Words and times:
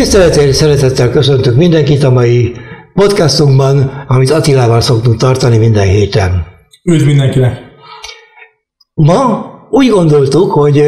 Tisztelettel, 0.00 0.52
szeretettel 0.52 1.10
köszöntök 1.10 1.56
mindenkit 1.56 2.02
a 2.02 2.10
mai 2.10 2.52
podcastunkban, 2.94 4.04
amit 4.06 4.30
Attilával 4.30 4.80
szoktunk 4.80 5.16
tartani 5.16 5.58
minden 5.58 5.86
héten. 5.86 6.46
Üdv 6.84 7.06
mindenkinek! 7.06 7.58
Ma 8.94 9.44
úgy 9.70 9.88
gondoltuk, 9.88 10.52
hogy 10.52 10.82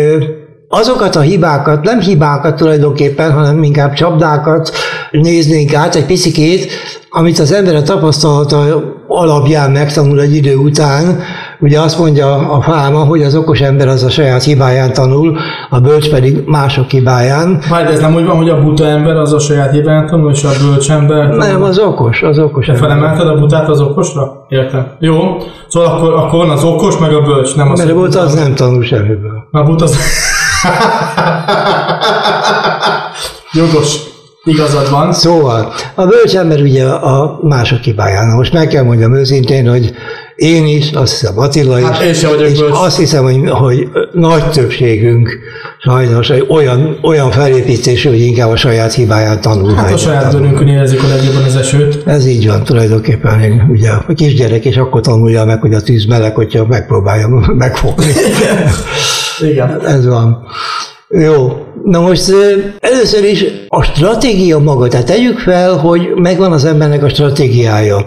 azokat 0.68 1.16
a 1.16 1.20
hibákat, 1.20 1.82
nem 1.82 2.00
hibákat 2.00 2.56
tulajdonképpen, 2.56 3.32
hanem 3.32 3.62
inkább 3.62 3.92
csapdákat 3.92 4.70
néznénk 5.10 5.74
át 5.74 5.95
egy 5.95 6.06
picikét, 6.06 6.70
amit 7.10 7.38
az 7.38 7.52
ember 7.52 7.74
a 7.74 7.82
tapasztalata 7.82 8.82
alapján 9.09 9.70
megtanul 9.70 10.20
egy 10.20 10.34
idő 10.34 10.56
után, 10.56 11.23
ugye 11.62 11.80
azt 11.80 11.98
mondja 11.98 12.34
a 12.34 12.61
fáma, 12.61 12.98
hogy 12.98 13.23
az 13.23 13.34
okos 13.34 13.61
ember 13.61 13.89
az 13.89 14.02
a 14.02 14.11
saját 14.11 14.43
hibáján 14.43 14.93
tanul, 14.93 15.39
a 15.71 15.80
bölcs 15.80 16.11
pedig 16.11 16.43
mások 16.47 16.91
hibáján. 16.91 17.61
Várj, 17.71 17.93
ez 17.93 18.01
nem 18.01 18.15
úgy 18.15 18.27
van, 18.27 18.37
hogy 18.37 18.48
a 18.48 18.62
buta 18.62 18.85
ember 18.85 19.16
az 19.16 19.33
a 19.33 19.38
saját 19.38 19.73
hibáján 19.73 20.07
tanul, 20.07 20.30
és 20.30 20.45
a 20.45 20.48
bölcs 20.66 20.91
ember... 20.91 21.29
Nem, 21.29 21.62
az 21.62 21.79
okos, 21.79 22.23
az 22.23 22.38
okos. 22.38 22.66
Te 22.66 22.75
felemelted 22.75 23.29
a 23.29 23.35
butát 23.35 23.69
az 23.69 23.80
okosra? 23.80 24.45
Értem. 24.48 24.87
Jó, 24.98 25.37
szóval 25.69 25.88
akkor, 25.88 26.12
akkor 26.12 26.47
van 26.47 26.51
az 26.51 26.65
okos, 26.65 26.98
meg 26.98 27.15
a 27.15 27.21
bölcs, 27.21 27.57
nem 27.57 27.71
az. 27.71 27.79
Mert 27.79 27.91
a 27.91 27.95
buta 27.95 28.21
az 28.21 28.35
nem 28.35 28.55
tanul 28.55 28.83
semmiből. 28.83 29.49
A 29.51 29.63
buta 29.63 29.85
az... 29.85 29.97
Jogos. 33.52 34.12
Igazad 34.45 34.91
van. 34.91 35.12
Szóval, 35.12 35.73
a 35.95 36.07
bölcs 36.07 36.37
ember 36.37 36.60
ugye 36.60 36.85
a 36.87 37.38
mások 37.43 37.80
hibáján. 37.80 38.29
Most 38.29 38.52
meg 38.52 38.68
kell 38.68 38.85
mondjam 38.85 39.15
őszintén, 39.15 39.68
hogy 39.68 39.93
én 40.37 40.66
is, 40.66 40.90
azt 40.90 41.12
hiszem 41.12 41.38
Attila 41.38 41.79
is, 41.79 41.85
hát 41.85 42.02
én 42.02 42.15
sem 42.15 42.30
vagyok 42.30 42.48
és 42.51 42.59
bölcs. 42.59 42.74
azt 42.76 42.96
hiszem, 42.98 43.23
hogy, 43.24 43.51
hogy 43.51 43.88
nagy 44.13 44.51
többségünk 44.51 45.38
sajnos 45.79 46.29
hogy 46.29 46.46
olyan, 46.48 46.98
olyan 47.02 47.30
felépítésű, 47.30 48.09
hogy 48.09 48.20
inkább 48.20 48.51
a 48.51 48.57
saját 48.57 48.93
hibáján 48.93 49.40
tanul. 49.40 49.74
Hát 49.74 49.93
a 49.93 49.96
saját 49.96 50.32
bőrünkön 50.32 50.68
érezzük 50.68 51.02
a 51.02 51.09
legjobban 51.09 51.43
az 51.43 51.57
esőt. 51.57 52.07
Ez 52.07 52.26
így 52.26 52.46
van, 52.46 52.65
tulajdonképpen. 52.65 53.66
Ugye 53.70 53.90
a 53.90 54.13
kisgyerek 54.15 54.65
is 54.65 54.76
akkor 54.76 55.01
tanulja 55.01 55.45
meg, 55.45 55.60
hogy 55.60 55.74
a 55.74 55.80
tűz 55.80 56.04
meleg, 56.04 56.35
hogyha 56.35 56.66
megpróbálja 56.66 57.29
megfogni. 57.54 58.13
Igen. 59.40 59.87
Ez 59.87 60.07
van. 60.07 60.45
Jó, 61.21 61.66
na 61.85 62.01
most 62.01 62.32
először 62.80 63.24
is 63.24 63.45
a 63.68 63.82
stratégia 63.82 64.59
maga, 64.59 64.88
tehát 64.88 65.06
tegyük 65.06 65.38
fel, 65.38 65.77
hogy 65.77 66.12
megvan 66.15 66.53
az 66.53 66.65
embernek 66.65 67.03
a 67.03 67.09
stratégiája. 67.09 68.06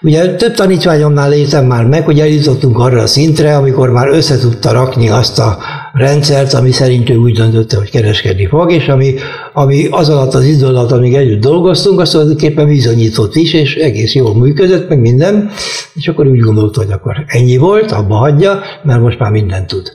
Ugye 0.00 0.34
több 0.34 0.54
tanítványomnál 0.54 1.32
éltem 1.32 1.66
már 1.66 1.84
meg, 1.84 2.04
hogy 2.04 2.20
eljutottunk 2.20 2.78
arra 2.78 3.02
a 3.02 3.06
szintre, 3.06 3.56
amikor 3.56 3.90
már 3.90 4.08
össze 4.08 4.38
tudta 4.38 4.72
rakni 4.72 5.08
azt 5.08 5.38
a 5.38 5.58
rendszert, 5.92 6.54
ami 6.54 6.70
szerint 6.70 7.10
ő 7.10 7.16
úgy 7.16 7.34
döntötte, 7.34 7.76
hogy 7.76 7.90
kereskedni 7.90 8.46
fog, 8.46 8.72
és 8.72 8.88
ami, 8.88 9.14
ami 9.52 9.86
az 9.90 10.08
alatt 10.08 10.34
az 10.34 10.44
idő 10.44 10.66
alatt, 10.66 10.90
amíg 10.90 11.14
együtt 11.14 11.40
dolgoztunk, 11.40 12.00
azt 12.00 12.12
tulajdonképpen 12.12 12.66
bizonyított 12.66 13.34
is, 13.34 13.52
és 13.52 13.74
egész 13.74 14.14
jól 14.14 14.34
működött, 14.34 14.88
meg 14.88 15.00
minden, 15.00 15.50
és 15.94 16.08
akkor 16.08 16.26
úgy 16.26 16.40
gondolta, 16.40 16.80
hogy 16.80 16.92
akkor 16.92 17.24
ennyi 17.26 17.56
volt, 17.56 17.92
abba 17.92 18.14
hagyja, 18.14 18.60
mert 18.82 19.00
most 19.00 19.18
már 19.18 19.30
mindent 19.30 19.66
tud. 19.66 19.92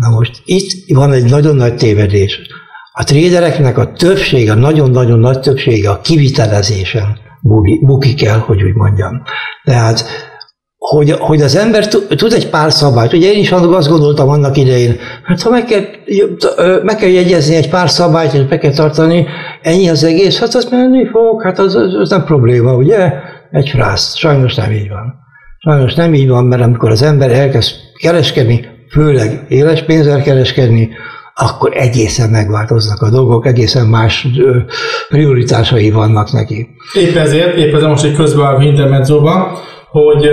Na 0.00 0.08
most 0.08 0.42
itt 0.44 0.96
van 0.96 1.12
egy 1.12 1.24
nagyon 1.24 1.56
nagy 1.56 1.76
tévedés. 1.76 2.40
A 2.92 3.04
trédereknek 3.04 3.78
a 3.78 3.92
többsége, 3.92 4.54
nagyon-nagyon 4.54 5.18
nagy 5.18 5.40
többsége 5.40 5.90
a 5.90 6.00
kivitelezésen 6.00 7.18
bukik 7.80 8.24
el, 8.24 8.38
hogy 8.38 8.62
úgy 8.62 8.74
mondjam. 8.74 9.22
Tehát, 9.64 10.04
hogy, 10.78 11.10
hogy 11.10 11.42
az 11.42 11.56
ember 11.56 11.88
tud 11.88 12.32
egy 12.32 12.50
pár 12.50 12.72
szabályt. 12.72 13.12
Ugye 13.12 13.32
én 13.32 13.38
is 13.38 13.52
azt 13.52 13.88
gondoltam 13.88 14.28
annak 14.28 14.56
idején, 14.56 14.96
hát 15.24 15.42
ha 15.42 15.50
meg 15.50 15.64
kell, 15.64 15.82
meg 16.82 16.96
kell 16.96 17.08
jegyezni 17.08 17.54
egy 17.54 17.68
pár 17.68 17.90
szabályt, 17.90 18.32
és 18.32 18.42
meg 18.48 18.58
kell 18.58 18.72
tartani, 18.72 19.26
ennyi 19.62 19.88
az 19.88 20.04
egész, 20.04 20.38
hát 20.38 20.54
az 20.54 20.68
menni 20.70 21.06
fog, 21.06 21.42
hát 21.42 21.58
az, 21.58 21.74
az 21.74 22.10
nem 22.10 22.24
probléma, 22.24 22.74
ugye? 22.74 23.12
Egy 23.50 23.68
frász. 23.68 24.16
Sajnos 24.16 24.54
nem 24.54 24.72
így 24.72 24.88
van. 24.88 25.14
Sajnos 25.58 25.94
nem 25.94 26.14
így 26.14 26.28
van, 26.28 26.44
mert 26.44 26.62
amikor 26.62 26.90
az 26.90 27.02
ember 27.02 27.30
elkezd 27.30 27.70
kereskedni, 28.00 28.73
főleg 28.94 29.44
éles 29.48 29.82
pénzzel 29.82 30.22
kereskedni, 30.22 30.88
akkor 31.34 31.72
egészen 31.76 32.30
megváltoznak 32.30 33.02
a 33.02 33.10
dolgok, 33.10 33.46
egészen 33.46 33.86
más 33.86 34.26
prioritásai 35.08 35.90
vannak 35.90 36.32
neki. 36.32 36.68
Épp 36.92 37.16
ezért, 37.16 37.56
épp 37.56 37.74
ezért 37.74 37.88
most 37.88 38.04
egy 38.04 38.14
közbevágó 38.14 38.60
intermedzóban, 38.60 39.46
hogy 39.90 40.28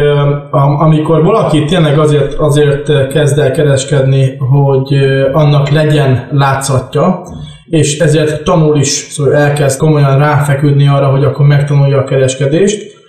amikor 0.80 1.24
valaki 1.24 1.66
tényleg 1.66 2.00
azért, 2.00 2.34
azért 2.34 3.08
kezd 3.08 3.38
el 3.40 3.52
kereskedni, 3.52 4.38
hogy 4.38 4.94
annak 5.32 5.70
legyen 5.70 6.28
látszatja, 6.32 7.22
és 7.66 8.00
ezért 8.00 8.44
tanul 8.44 8.78
is, 8.80 8.88
szóval 8.88 9.36
elkezd 9.36 9.80
komolyan 9.80 10.18
ráfeküdni 10.18 10.88
arra, 10.88 11.08
hogy 11.08 11.24
akkor 11.24 11.46
megtanulja 11.46 11.98
a 11.98 12.04
kereskedést, 12.04 13.01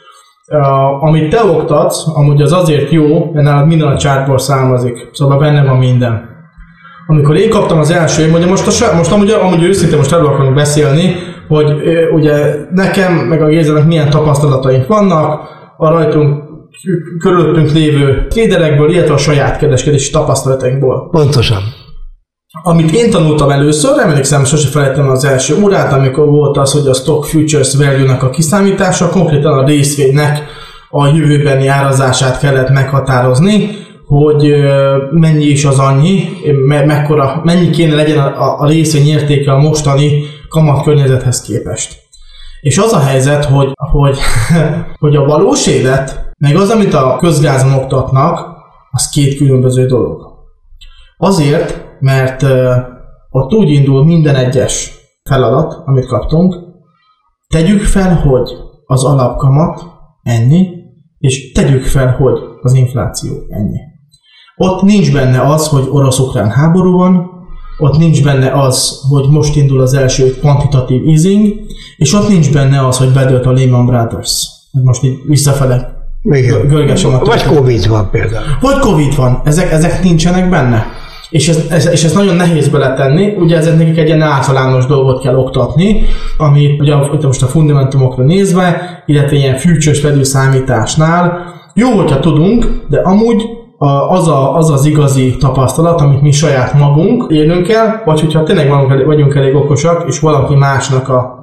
Uh, 0.54 1.04
amit 1.04 1.30
te 1.30 1.44
oktatsz, 1.44 2.06
amúgy 2.14 2.42
az 2.42 2.52
azért 2.52 2.90
jó, 2.90 3.30
mert 3.32 3.46
nálad 3.46 3.66
minden 3.66 3.88
a 3.88 3.96
csártból 3.96 4.38
származik, 4.38 5.08
szóval 5.12 5.38
benne 5.38 5.64
van 5.64 5.76
minden. 5.76 6.30
Amikor 7.06 7.36
én 7.36 7.50
kaptam 7.50 7.78
az 7.78 7.90
első, 7.90 8.30
ugye 8.32 8.46
most, 8.46 8.82
a, 8.82 8.96
most 8.96 9.12
amúgy, 9.12 9.30
amúgy 9.30 9.62
őszintén 9.62 9.96
most 9.96 10.12
erről 10.12 10.26
akarunk 10.26 10.54
beszélni, 10.54 11.14
hogy 11.48 11.74
ugye 12.14 12.54
nekem, 12.70 13.12
meg 13.12 13.42
a 13.42 13.46
Gézának 13.46 13.86
milyen 13.86 14.10
tapasztalataink 14.10 14.86
vannak, 14.86 15.40
a 15.76 15.88
rajtunk 15.88 16.42
körülöttünk 17.18 17.72
lévő 17.72 18.26
tréderekből, 18.28 18.90
illetve 18.90 19.14
a 19.14 19.18
saját 19.18 19.58
kereskedési 19.58 20.10
tapasztalatainkból. 20.10 21.08
Pontosan. 21.10 21.62
Amit 22.60 22.90
én 22.90 23.10
tanultam 23.10 23.50
először, 23.50 23.98
emlékszem, 23.98 24.44
sose 24.44 24.68
felejtem 24.68 25.08
az 25.08 25.24
első 25.24 25.62
órát, 25.62 25.92
amikor 25.92 26.26
volt 26.26 26.56
az, 26.56 26.72
hogy 26.72 26.86
a 26.86 26.94
Stock 26.94 27.24
Futures 27.24 27.74
Value-nak 27.76 28.22
a 28.22 28.30
kiszámítása, 28.30 29.08
konkrétan 29.08 29.58
a 29.58 29.64
részvénynek 29.64 30.42
a 30.90 31.06
jövőbeni 31.06 31.66
árazását 31.66 32.38
kellett 32.38 32.68
meghatározni, 32.68 33.70
hogy 34.06 34.54
mennyi 35.10 35.44
is 35.44 35.64
az 35.64 35.78
annyi, 35.78 36.28
me- 36.66 36.86
mekkora, 36.86 37.40
mennyi 37.44 37.70
kéne 37.70 37.94
legyen 37.94 38.18
a, 38.18 38.60
a 38.60 38.66
részvény 38.66 39.06
értéke 39.06 39.52
a 39.52 39.58
mostani 39.58 40.22
kamat 40.48 40.82
környezethez 40.82 41.42
képest. 41.42 42.00
És 42.60 42.78
az 42.78 42.92
a 42.92 43.00
helyzet, 43.00 43.44
hogy, 43.44 43.72
hogy, 43.76 44.18
hogy 45.00 45.16
a 45.16 45.24
valós 45.24 45.66
élet, 45.66 46.34
meg 46.38 46.56
az, 46.56 46.70
amit 46.70 46.94
a 46.94 47.16
közgázon 47.20 47.72
oktatnak, 47.72 48.46
az 48.90 49.08
két 49.08 49.36
különböző 49.36 49.86
dolog. 49.86 50.22
Azért, 51.16 51.90
mert 52.02 52.42
ott 53.30 53.54
úgy 53.54 53.70
indul 53.70 54.04
minden 54.04 54.34
egyes 54.34 54.90
feladat, 55.24 55.82
amit 55.84 56.06
kaptunk, 56.06 56.56
tegyük 57.48 57.82
fel, 57.82 58.14
hogy 58.14 58.50
az 58.86 59.04
alapkamat 59.04 59.82
ennyi, 60.22 60.68
és 61.18 61.52
tegyük 61.52 61.84
fel, 61.84 62.10
hogy 62.16 62.38
az 62.62 62.74
infláció 62.74 63.32
ennyi. 63.48 63.78
Ott 64.56 64.82
nincs 64.82 65.12
benne 65.12 65.40
az, 65.40 65.68
hogy 65.68 65.88
orosz-ukrán 65.90 66.50
háború 66.50 66.96
van, 66.96 67.30
ott 67.78 67.98
nincs 67.98 68.24
benne 68.24 68.52
az, 68.62 69.00
hogy 69.08 69.28
most 69.30 69.56
indul 69.56 69.80
az 69.80 69.94
első 69.94 70.30
kvantitatív 70.30 71.08
easing, 71.08 71.60
és 71.96 72.14
ott 72.14 72.28
nincs 72.28 72.52
benne 72.52 72.86
az, 72.86 72.98
hogy 72.98 73.12
bedőlt 73.12 73.46
a 73.46 73.52
Lehman 73.52 73.86
Brothers. 73.86 74.48
Most 74.70 75.02
így 75.02 75.18
visszafele 75.26 76.00
görgesem 76.68 77.14
a 77.14 77.18
Vagy 77.18 77.42
Covid 77.42 77.88
van 77.88 78.10
például. 78.10 78.44
Vagy 78.60 78.78
Covid 78.78 79.16
van, 79.16 79.40
ezek, 79.44 79.70
ezek 79.72 80.02
nincsenek 80.02 80.50
benne. 80.50 81.00
És 81.32 81.48
ez, 81.48 81.66
ez, 81.70 81.88
és 81.92 82.04
ez 82.04 82.12
nagyon 82.12 82.36
nehéz 82.36 82.68
beletenni, 82.68 83.34
ugye 83.38 83.56
ezek 83.56 83.78
nekik 83.78 83.98
egy 83.98 84.06
ilyen 84.06 84.22
általános 84.22 84.86
dolgot 84.86 85.22
kell 85.22 85.36
oktatni, 85.36 86.04
ami 86.36 86.76
ugye 86.78 86.96
most 87.22 87.42
a 87.42 87.46
fundamentumokra 87.46 88.24
nézve, 88.24 89.02
illetve 89.06 89.36
ilyen 89.36 89.56
futures 89.56 90.02
value 90.02 90.24
számításnál, 90.24 91.38
jó, 91.74 91.90
hogyha 91.90 92.20
tudunk, 92.20 92.66
de 92.88 93.00
amúgy 93.00 93.42
az, 94.08 94.28
a, 94.28 94.56
az 94.56 94.70
az 94.70 94.84
igazi 94.84 95.36
tapasztalat, 95.36 96.00
amit 96.00 96.22
mi 96.22 96.30
saját 96.30 96.74
magunk 96.74 97.24
élünk 97.30 97.68
el, 97.68 98.02
vagy 98.04 98.20
hogyha 98.20 98.42
tényleg 98.42 98.68
vagyunk, 98.68 99.04
vagyunk 99.04 99.34
elég 99.34 99.54
okosak, 99.54 100.04
és 100.08 100.20
valaki 100.20 100.54
másnak 100.54 101.08
a 101.08 101.42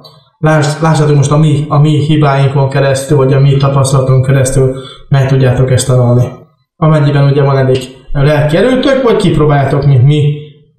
Lássátok 0.80 1.16
most 1.16 1.30
a 1.30 1.36
mi, 1.36 1.64
a 1.68 1.78
mi 1.78 1.98
hibáinkon 1.98 2.68
keresztül, 2.68 3.16
vagy 3.16 3.32
a 3.32 3.40
mi 3.40 3.56
tapasztalatunk 3.56 4.26
keresztül 4.26 4.74
meg 5.08 5.28
tudjátok 5.28 5.70
ezt 5.70 5.86
tanulni. 5.86 6.39
Amennyiben 6.82 7.24
ugye 7.24 7.42
van 7.42 7.56
elég 7.56 7.78
lelki 8.12 8.56
erőtök, 8.56 9.02
vagy 9.02 9.16
kipróbáljátok, 9.16 9.84
mint 9.86 10.04
mi, 10.04 10.34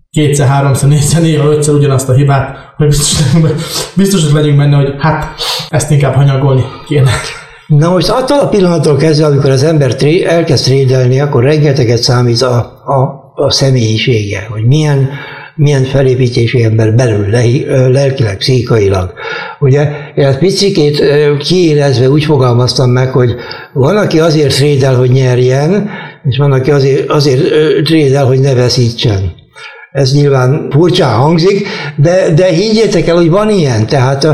kétszer, 0.10 0.48
háromszor, 0.48 0.90
négyszer, 0.90 1.22
néha, 1.22 1.52
ötszer 1.52 1.74
ugyanazt 1.74 2.10
a 2.10 2.14
hibát, 2.14 2.74
hogy 2.78 2.88
biztos, 2.88 3.42
biztosak 3.98 4.34
legyünk 4.34 4.58
benne, 4.58 4.76
hogy 4.76 4.94
hát 5.00 5.26
ezt 5.70 5.92
inkább 5.92 6.14
hanyagolni 6.14 6.64
kéne. 6.88 7.12
Na 7.68 7.90
most 7.90 8.10
attól 8.10 8.40
a 8.40 8.48
pillanattól 8.48 8.98
kezdve, 8.98 9.26
amikor 9.26 9.50
az 9.50 9.64
ember 9.64 9.96
tré, 9.96 10.24
elkezd 10.26 10.64
trédelni, 10.64 11.20
akkor 11.20 11.44
rengeteget 11.44 12.02
számít 12.02 12.42
a, 12.42 12.56
a, 12.86 13.32
a 13.36 13.52
személyisége, 13.52 14.48
hogy 14.50 14.66
milyen, 14.66 15.10
milyen 15.56 15.84
felépítési 15.84 16.64
ember 16.64 16.96
belül, 16.96 17.30
le, 17.30 17.44
lelkileg, 17.88 18.38
pszichikailag. 18.38 19.14
Ugye, 19.60 19.90
én 20.16 20.26
ezt 20.26 20.38
picikét 20.38 21.04
kiérezve 21.38 22.10
úgy 22.10 22.24
fogalmaztam 22.24 22.90
meg, 22.90 23.12
hogy 23.12 23.36
van, 23.74 23.98
aki 23.98 24.20
azért 24.20 24.56
trédel, 24.56 24.96
hogy 24.96 25.12
nyerjen, 25.12 25.90
és 26.30 26.38
van, 26.38 26.52
aki 26.52 26.72
azért, 26.72 27.10
azért 27.10 27.44
trédel, 27.84 28.26
hogy 28.26 28.40
ne 28.40 28.54
veszítsen. 28.54 29.40
ez 29.92 30.14
nyilván 30.14 30.68
furcsán 30.70 31.16
hangzik, 31.16 31.68
de, 31.96 32.34
de 32.36 32.46
higgyétek 32.46 33.08
el, 33.08 33.16
hogy 33.16 33.30
van 33.30 33.50
ilyen. 33.50 33.86
Tehát 33.86 34.28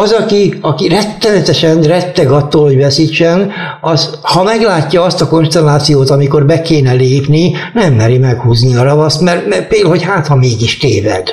az, 0.00 0.12
aki, 0.12 0.58
aki 0.60 0.88
rettenetesen 0.88 1.82
retteg 1.82 2.30
attól, 2.30 2.64
hogy 2.64 2.76
veszítsen, 2.76 3.50
az, 3.80 4.18
ha 4.22 4.42
meglátja 4.42 5.02
azt 5.02 5.20
a 5.22 5.28
konstellációt, 5.28 6.10
amikor 6.10 6.46
be 6.46 6.62
kéne 6.62 6.92
lépni, 6.92 7.52
nem 7.74 7.92
meri 7.94 8.18
meghúzni 8.18 8.76
a 8.76 8.82
ravaszt, 8.82 9.20
mert, 9.20 9.48
mert 9.48 9.68
például, 9.68 9.90
hogy 9.90 10.02
hát, 10.02 10.26
ha 10.26 10.36
mégis 10.36 10.78
téved. 10.78 11.28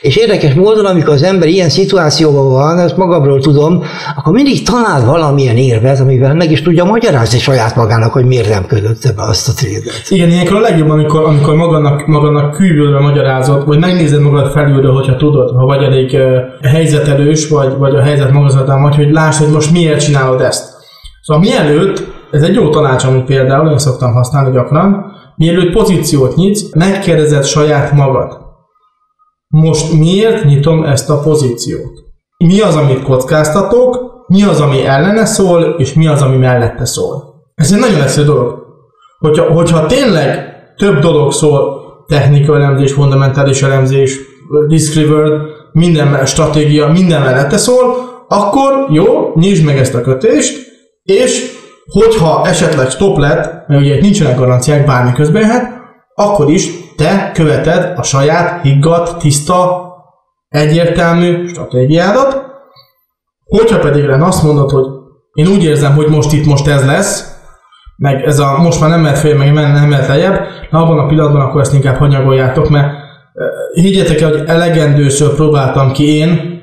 És 0.00 0.16
érdekes 0.16 0.54
módon, 0.54 0.84
amikor 0.84 1.14
az 1.14 1.22
ember 1.22 1.48
ilyen 1.48 1.68
szituációban 1.68 2.50
van, 2.50 2.78
ezt 2.78 2.96
magamról 2.96 3.40
tudom, 3.40 3.84
akkor 4.16 4.32
mindig 4.32 4.62
talál 4.62 5.04
valamilyen 5.04 5.56
érvet, 5.56 6.00
amivel 6.00 6.34
meg 6.34 6.50
is 6.50 6.62
tudja 6.62 6.84
magyarázni 6.84 7.38
saját 7.38 7.76
magának, 7.76 8.12
hogy 8.12 8.24
miért 8.24 8.48
nem 8.48 8.66
ködötte 8.66 9.12
be 9.12 9.22
azt 9.22 9.48
a 9.48 9.52
trédet. 9.52 10.02
Igen, 10.08 10.30
ilyenkor 10.30 10.56
a 10.56 10.60
legjobb, 10.60 10.90
amikor, 10.90 11.24
amikor 11.24 11.54
magadnak, 11.54 12.06
magadnak 12.06 12.56
kívülről 12.56 13.00
magyarázod, 13.00 13.66
vagy 13.66 13.78
megnézed 13.78 14.20
magad 14.20 14.52
felülről, 14.52 14.92
hogyha 14.92 15.16
tudod, 15.16 15.56
ha 15.56 15.64
vagy 15.64 15.82
elég 15.82 16.12
uh, 16.12 16.70
helyzetelős, 16.70 17.48
vagy, 17.48 17.76
vagy 17.78 17.98
helyzet 18.00 18.32
magazatán 18.32 18.82
vagy, 18.82 18.94
hogy 18.94 19.10
lásd, 19.10 19.42
hogy 19.42 19.52
most 19.52 19.72
miért 19.72 20.00
csinálod 20.00 20.40
ezt. 20.40 20.78
Szóval 21.22 21.42
mielőtt, 21.42 22.02
ez 22.30 22.42
egy 22.42 22.54
jó 22.54 22.68
tanács, 22.68 23.04
amit 23.04 23.24
például 23.24 23.70
én 23.70 23.78
szoktam 23.78 24.12
használni 24.12 24.52
gyakran, 24.52 25.04
mielőtt 25.36 25.72
pozíciót 25.72 26.36
nyitsz, 26.36 26.74
megkérdezed 26.74 27.44
saját 27.44 27.92
magad. 27.92 28.38
Most 29.48 29.92
miért 29.92 30.44
nyitom 30.44 30.84
ezt 30.84 31.10
a 31.10 31.20
pozíciót? 31.20 31.92
Mi 32.44 32.60
az, 32.60 32.76
amit 32.76 33.02
kockáztatok, 33.02 33.98
mi 34.26 34.42
az, 34.42 34.60
ami 34.60 34.86
ellene 34.86 35.24
szól, 35.24 35.62
és 35.62 35.94
mi 35.94 36.06
az, 36.06 36.22
ami 36.22 36.36
mellette 36.36 36.84
szól. 36.84 37.24
Ez 37.54 37.72
egy 37.72 37.80
nagyon 37.80 38.00
egyszerű 38.00 38.26
dolog. 38.26 38.58
Hogyha, 39.18 39.52
hogyha 39.52 39.86
tényleg 39.86 40.54
több 40.76 40.98
dolog 40.98 41.32
szól, 41.32 41.80
technika 42.06 42.54
elemzés, 42.54 42.92
fundamentális 42.92 43.62
elemzés, 43.62 44.18
reward, 44.94 45.42
minden 45.72 46.26
stratégia, 46.26 46.88
minden 46.88 47.22
mellette 47.22 47.56
szól, 47.56 48.08
akkor 48.28 48.86
jó, 48.90 49.32
nyisd 49.34 49.64
meg 49.64 49.78
ezt 49.78 49.94
a 49.94 50.00
kötést, 50.00 50.68
és 51.02 51.58
hogyha 51.90 52.46
esetleg 52.46 52.90
stop 52.90 53.18
lett, 53.18 53.68
mert 53.68 53.80
ugye 53.80 54.00
nincsenek 54.00 54.38
garanciák, 54.38 54.86
bármi 54.86 55.12
közben 55.12 55.78
akkor 56.14 56.50
is 56.50 56.70
te 56.96 57.30
követed 57.34 57.98
a 57.98 58.02
saját 58.02 58.62
higgadt, 58.62 59.18
tiszta, 59.18 59.88
egyértelmű 60.48 61.48
stratégiádat, 61.48 62.42
hogyha 63.44 63.78
pedig 63.78 64.04
len 64.04 64.22
azt 64.22 64.42
mondod, 64.42 64.70
hogy 64.70 64.86
én 65.32 65.46
úgy 65.46 65.64
érzem, 65.64 65.94
hogy 65.94 66.08
most 66.08 66.32
itt 66.32 66.46
most 66.46 66.66
ez 66.66 66.86
lesz, 66.86 67.38
meg 67.96 68.22
ez 68.22 68.38
a 68.38 68.58
most 68.58 68.80
már 68.80 68.90
nem 68.90 69.00
mehet 69.00 69.18
fél, 69.18 69.36
meg 69.36 69.52
nem 69.52 69.88
mehet 69.88 70.08
lejjebb, 70.08 70.46
na 70.70 70.82
abban 70.82 70.98
a 70.98 71.06
pillanatban 71.06 71.40
akkor 71.40 71.60
ezt 71.60 71.74
inkább 71.74 71.96
hanyagoljátok, 71.96 72.68
mert 72.68 72.92
higgyetek 73.72 74.20
el, 74.20 74.30
hogy 74.30 74.42
elegendőször 74.46 75.34
próbáltam 75.34 75.92
ki 75.92 76.16
én, 76.16 76.60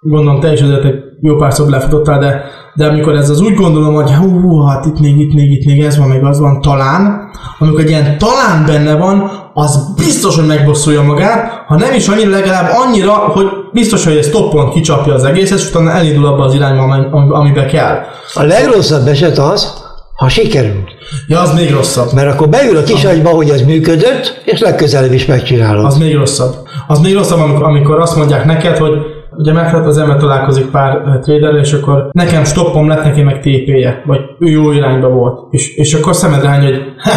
gondolom 0.00 0.40
te 0.40 0.52
is 0.52 0.60
azért 0.60 0.84
egy 0.84 0.94
jó 1.20 1.36
párszor 1.36 1.68
lefutottál, 1.68 2.18
de, 2.18 2.44
de 2.74 2.86
amikor 2.86 3.14
ez 3.14 3.30
az 3.30 3.40
úgy 3.40 3.54
gondolom, 3.54 3.94
hogy 3.94 4.10
hú, 4.10 4.60
hát 4.60 4.84
itt 4.84 5.00
még, 5.00 5.18
itt 5.18 5.34
még, 5.34 5.50
itt 5.50 5.64
még 5.64 5.82
ez 5.82 5.98
van, 5.98 6.08
meg 6.08 6.24
az 6.24 6.40
van, 6.40 6.60
talán, 6.60 7.30
amikor 7.58 7.80
egy 7.80 7.88
ilyen 7.88 8.18
talán 8.18 8.66
benne 8.66 8.96
van, 8.96 9.30
az 9.54 9.94
biztos, 9.96 10.36
hogy 10.36 10.46
megbosszulja 10.46 11.02
magát, 11.02 11.64
ha 11.66 11.76
nem 11.76 11.94
is 11.94 12.08
annyira, 12.08 12.30
legalább 12.30 12.70
annyira, 12.86 13.12
hogy 13.12 13.46
biztos, 13.72 14.04
hogy 14.04 14.16
ez 14.16 14.28
toppon 14.28 14.70
kicsapja 14.70 15.14
az 15.14 15.24
egészet, 15.24 15.58
és 15.58 15.68
utána 15.68 15.90
elindul 15.90 16.26
abba 16.26 16.44
az 16.44 16.54
irányba, 16.54 16.82
amibe 17.10 17.64
kell. 17.64 17.98
A 18.34 18.42
legrosszabb 18.42 19.06
eset 19.06 19.38
az, 19.38 19.84
ha 20.16 20.28
sikerül. 20.28 20.84
Ja, 21.26 21.40
az 21.40 21.54
még 21.54 21.70
rosszabb. 21.70 22.12
Mert 22.12 22.32
akkor 22.32 22.48
beül 22.48 22.76
a 22.76 22.82
kis 22.82 23.04
agyba, 23.04 23.28
hogy 23.28 23.48
ez 23.48 23.62
működött, 23.62 24.42
és 24.44 24.60
legközelebb 24.60 25.12
is 25.12 25.26
megcsinálod. 25.26 25.84
Az 25.84 25.98
még 25.98 26.14
rosszabb. 26.14 26.54
Az 26.86 27.00
még 27.00 27.14
rosszabb, 27.14 27.40
amikor, 27.40 27.62
amikor 27.62 28.00
azt 28.00 28.16
mondják 28.16 28.44
neked, 28.44 28.76
hogy 28.76 28.92
ugye 29.36 29.52
megfelelt 29.52 29.86
az 29.86 29.98
ember 29.98 30.16
találkozik 30.16 30.70
pár 30.70 31.02
traderrel, 31.22 31.58
és 31.58 31.72
akkor 31.72 32.08
nekem 32.12 32.44
stoppom 32.44 32.88
lett, 32.88 33.04
neki 33.04 33.22
meg 33.22 33.38
TP-je, 33.38 34.02
vagy 34.06 34.20
ő 34.38 34.48
jó 34.48 34.72
irányba 34.72 35.08
volt. 35.08 35.52
És, 35.52 35.76
és 35.76 35.94
akkor 35.94 36.14
szemed 36.14 36.42
rány, 36.42 36.62
hogy 36.62 36.82
ha, 36.98 37.10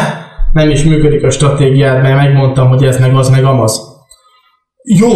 nem 0.53 0.69
is 0.69 0.83
működik 0.83 1.23
a 1.23 1.29
stratégiád, 1.29 2.01
mert 2.01 2.15
megmondtam, 2.15 2.67
hogy 2.67 2.83
ez 2.83 2.99
meg 2.99 3.15
az 3.15 3.29
meg 3.29 3.43
amaz. 3.43 3.81
Jó, 4.83 5.09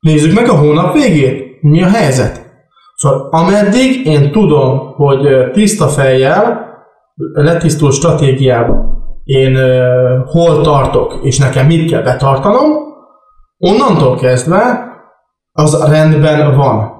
nézzük 0.00 0.34
meg 0.34 0.48
a 0.48 0.56
hónap 0.56 0.92
végét. 0.92 1.62
Mi 1.62 1.82
a 1.82 1.88
helyzet? 1.88 2.48
Szóval 2.96 3.28
ameddig 3.30 4.06
én 4.06 4.32
tudom, 4.32 4.78
hogy 4.94 5.50
tiszta 5.52 5.88
fejjel, 5.88 6.69
letisztult 7.32 7.92
stratégiában 7.92 8.98
én 9.24 9.58
hol 10.26 10.60
tartok, 10.60 11.18
és 11.22 11.38
nekem 11.38 11.66
mit 11.66 11.90
kell 11.90 12.02
betartanom, 12.02 12.70
onnantól 13.58 14.16
kezdve 14.16 14.88
az 15.52 15.84
rendben 15.90 16.56
van. 16.56 16.92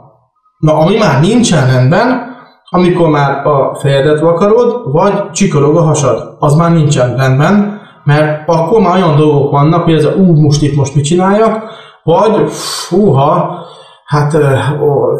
Na, 0.58 0.78
ami 0.78 0.96
már 0.96 1.20
nincsen 1.20 1.66
rendben, 1.66 2.28
amikor 2.68 3.08
már 3.08 3.46
a 3.46 3.74
fejedet 3.74 4.20
vakarod, 4.20 4.92
vagy 4.92 5.30
csikorog 5.30 5.76
a 5.76 5.82
hasad, 5.82 6.36
az 6.38 6.54
már 6.54 6.72
nincsen 6.72 7.16
rendben, 7.16 7.80
mert 8.04 8.48
akkor 8.48 8.80
már 8.80 8.96
olyan 8.96 9.16
dolgok 9.16 9.50
vannak, 9.50 9.84
hogy 9.84 9.94
ez 9.94 10.04
a 10.04 10.14
ú, 10.14 10.40
most 10.40 10.62
itt 10.62 10.76
most 10.76 10.94
mit 10.94 11.04
csináljak, 11.04 11.62
vagy 12.02 12.50
fúha, 12.88 13.58
hát 14.04 14.34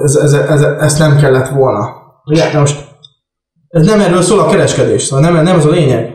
ez, 0.03 0.17
ez, 0.17 0.33
ez, 0.33 0.63
ezt 0.63 0.99
nem 0.99 1.17
kellett 1.17 1.49
volna. 1.49 1.89
Ugye, 2.25 2.59
most 2.59 2.90
ez 3.71 3.87
nem 3.87 4.01
erről 4.01 4.23
szól 4.23 4.39
a 4.39 4.47
kereskedés, 4.47 5.03
szóval 5.03 5.31
nem, 5.31 5.43
nem 5.43 5.57
ez 5.59 5.65
a 5.65 5.71
lényeg. 5.71 6.15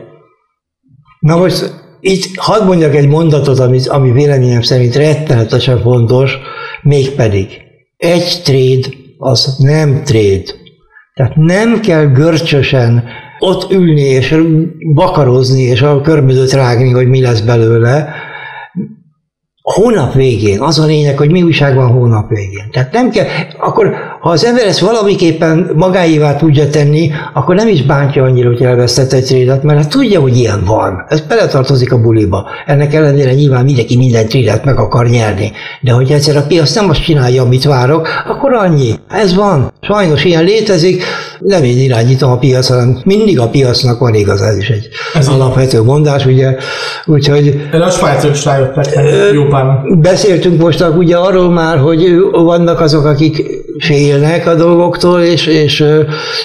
Na 1.20 1.36
most 1.36 1.72
itt 2.00 2.36
hadd 2.36 2.64
mondjak 2.64 2.94
egy 2.94 3.08
mondatot, 3.08 3.58
ami, 3.58 3.86
ami 3.86 4.12
véleményem 4.12 4.62
szerint 4.62 4.94
rettenetesen 4.94 5.80
fontos, 5.80 6.38
mégpedig 6.82 7.46
egy 7.96 8.40
trade 8.44 8.88
az 9.18 9.56
nem 9.58 10.02
trade. 10.04 10.52
Tehát 11.14 11.36
nem 11.36 11.80
kell 11.80 12.04
görcsösen 12.04 13.04
ott 13.38 13.72
ülni 13.72 14.00
és 14.00 14.42
bakarozni 14.94 15.62
és 15.62 15.82
a 15.82 16.00
körmödöt 16.00 16.52
rágni, 16.52 16.90
hogy 16.90 17.08
mi 17.08 17.20
lesz 17.20 17.40
belőle, 17.40 18.14
hónap 19.62 20.14
végén, 20.14 20.60
az 20.60 20.78
a 20.78 20.84
lényeg, 20.84 21.16
hogy 21.16 21.30
mi 21.30 21.42
újság 21.42 21.74
van 21.74 21.90
hónap 21.90 22.28
végén. 22.28 22.70
Tehát 22.70 22.92
nem 22.92 23.10
kell, 23.10 23.26
akkor 23.58 23.94
ha 24.26 24.32
az 24.32 24.44
ember 24.44 24.66
ezt 24.66 24.78
valamiképpen 24.78 25.70
magáévá 25.74 26.36
tudja 26.36 26.68
tenni, 26.68 27.10
akkor 27.32 27.54
nem 27.54 27.68
is 27.68 27.82
bántja 27.82 28.22
annyira, 28.22 28.48
hogy 28.48 28.62
elvesztett 28.62 29.12
egy 29.12 29.24
trédet, 29.24 29.62
mert 29.62 29.78
hát 29.78 29.88
tudja, 29.88 30.20
hogy 30.20 30.36
ilyen 30.36 30.64
van. 30.64 31.04
Ez 31.08 31.20
beletartozik 31.20 31.92
a 31.92 32.00
buliba. 32.00 32.48
Ennek 32.66 32.94
ellenére 32.94 33.32
nyilván 33.32 33.64
mindenki 33.64 33.96
minden 33.96 34.28
trédet 34.28 34.64
meg 34.64 34.78
akar 34.78 35.06
nyerni. 35.08 35.52
De 35.80 35.92
hogy 35.92 36.10
egyszer 36.10 36.36
a 36.36 36.44
piac 36.48 36.74
nem 36.74 36.88
azt 36.88 37.02
csinálja, 37.02 37.42
amit 37.42 37.64
várok, 37.64 38.08
akkor 38.28 38.52
annyi. 38.52 38.94
Ez 39.08 39.34
van. 39.34 39.72
Sajnos 39.80 40.24
ilyen 40.24 40.44
létezik. 40.44 41.02
Nem 41.38 41.64
én 41.64 41.78
irányítom 41.78 42.30
a 42.30 42.38
piac, 42.38 42.68
hanem 42.68 43.00
mindig 43.04 43.40
a 43.40 43.48
piacnak 43.48 43.98
van 43.98 44.14
igaz, 44.14 44.40
ez 44.40 44.56
is 44.56 44.68
egy 44.68 44.88
ez 45.14 45.28
alapvető 45.28 45.82
mondás, 45.82 46.26
ugye. 46.26 46.56
Úgyhogy... 47.04 47.60
Erre 47.72 47.84
a 47.84 47.90
svájcok 47.90 48.30
is 48.30 48.44
rájöttek, 48.44 48.86
jó 49.32 49.44
pár. 49.44 49.64
Beszéltünk 50.00 50.60
most 50.60 50.84
ugye 50.96 51.16
arról 51.16 51.50
már, 51.50 51.78
hogy 51.78 52.16
vannak 52.32 52.80
azok, 52.80 53.04
akik 53.04 53.64
félnek 53.78 54.46
a 54.46 54.54
dolgoktól, 54.54 55.20
és, 55.20 55.46
és 55.46 55.84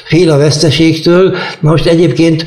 fél 0.06 0.32
a 0.32 0.38
veszteségtől. 0.38 1.36
Most 1.60 1.86
egyébként 1.86 2.44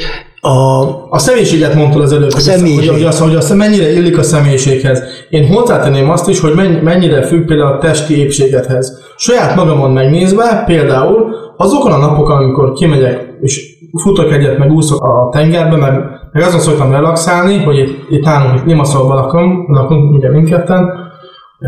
a, 0.47 0.88
a 1.11 1.19
személyiséget 1.19 1.75
mondtad 1.75 2.03
az 2.03 2.12
előbb, 2.12 2.33
a 2.35 2.38
személyiség. 2.38 2.91
hogy, 2.91 3.03
az, 3.03 3.19
hogy 3.19 3.35
az 3.35 3.50
mennyire 3.50 3.93
illik 3.93 4.19
a 4.19 4.23
személyiséghez. 4.23 5.03
Én 5.29 5.47
hozzátenném 5.47 6.11
azt 6.11 6.29
is, 6.29 6.41
hogy 6.41 6.55
mennyire 6.83 7.23
függ 7.23 7.47
például 7.47 7.73
a 7.73 7.79
testi 7.79 8.19
épségethez. 8.19 8.99
Saját 9.17 9.57
magamon 9.57 9.91
megnézve, 9.91 10.62
például 10.67 11.35
azokon 11.57 11.93
a 11.93 11.97
napokon, 11.97 12.37
amikor 12.37 12.73
kimegyek 12.73 13.33
és 13.41 13.76
futok 14.03 14.33
egyet, 14.33 14.59
meg 14.59 14.71
úszok 14.71 15.05
a 15.05 15.29
tengerbe, 15.33 15.76
meg, 15.76 15.93
meg 16.33 16.43
azon 16.43 16.61
szoktam 16.61 16.91
relaxálni, 16.91 17.57
hogy 17.62 17.79
itt, 17.79 18.11
itt 18.11 18.25
nálunk 18.25 18.59
itt 18.59 18.67
Limasszolban 18.67 19.17
lakom, 19.17 19.67
lakunk 19.69 20.12
ugye 20.12 20.31
mindketten, 20.31 20.88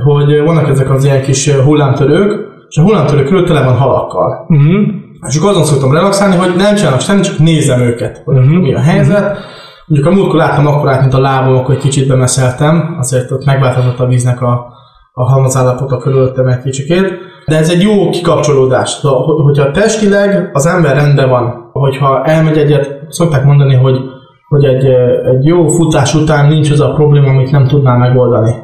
hogy 0.05 0.41
vannak 0.41 0.69
ezek 0.69 0.91
az 0.91 1.05
ilyen 1.05 1.23
kis 1.23 1.51
hullámtörők, 1.51 2.46
és 2.69 2.77
a 2.77 2.83
hullámtörő 2.83 3.25
körül 3.25 3.47
tele 3.47 3.65
van 3.65 3.77
halakkal. 3.77 4.47
Uh-huh. 4.49 4.87
És 5.29 5.37
akkor 5.37 5.51
azon 5.51 5.65
szoktam 5.65 5.93
relaxálni, 5.93 6.37
hogy 6.37 6.57
nem 6.57 6.75
csinálok 6.75 7.01
semmit, 7.01 7.25
csak 7.25 7.39
nézem 7.39 7.81
őket, 7.81 8.23
hogy 8.25 8.37
uh-huh. 8.37 8.61
mi 8.61 8.75
a 8.75 8.81
helyzet. 8.81 9.23
Uh-huh. 9.23 9.45
Mondjuk 9.87 10.13
a 10.13 10.15
múltkor 10.15 10.37
láttam 10.37 10.67
akkor 10.67 11.01
mint 11.01 11.15
a 11.15 11.21
lábam, 11.21 11.57
akkor 11.57 11.75
egy 11.75 11.81
kicsit 11.81 12.09
bemeszeltem, 12.09 12.97
azért 12.99 13.31
ott 13.31 13.45
megváltozott 13.45 13.99
a 13.99 14.07
víznek 14.07 14.43
a, 14.43 14.67
a 15.13 15.31
halmazállapota 15.31 15.97
körülöttem 15.97 16.47
egy 16.47 16.63
kicsikét. 16.63 17.19
De 17.47 17.57
ez 17.57 17.71
egy 17.71 17.83
jó 17.83 18.11
kikapcsolódás. 18.11 19.01
Hogyha 19.45 19.71
testileg 19.71 20.51
az 20.53 20.67
ember 20.67 20.97
rendben 20.97 21.29
van, 21.29 21.71
hogyha 21.73 22.25
elmegy 22.25 22.59
egyet, 22.59 22.99
szokták 23.09 23.45
mondani, 23.45 23.75
hogy, 23.75 24.01
hogy 24.49 24.65
egy, 24.65 24.85
egy 25.25 25.45
jó 25.45 25.69
futás 25.69 26.15
után 26.15 26.49
nincs 26.49 26.71
az 26.71 26.81
a 26.81 26.93
probléma, 26.93 27.29
amit 27.29 27.51
nem 27.51 27.67
tudná 27.67 27.97
megoldani. 27.97 28.55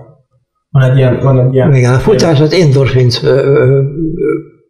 Van 0.72 0.90
egy 0.90 0.96
ilyen... 0.96 1.20
Van 1.20 1.40
egy 1.40 1.54
ilyen 1.54 1.74
Igen, 1.74 1.94
a 1.94 1.98
futás 1.98 2.40
az 2.40 2.52
endorfint 2.52 3.20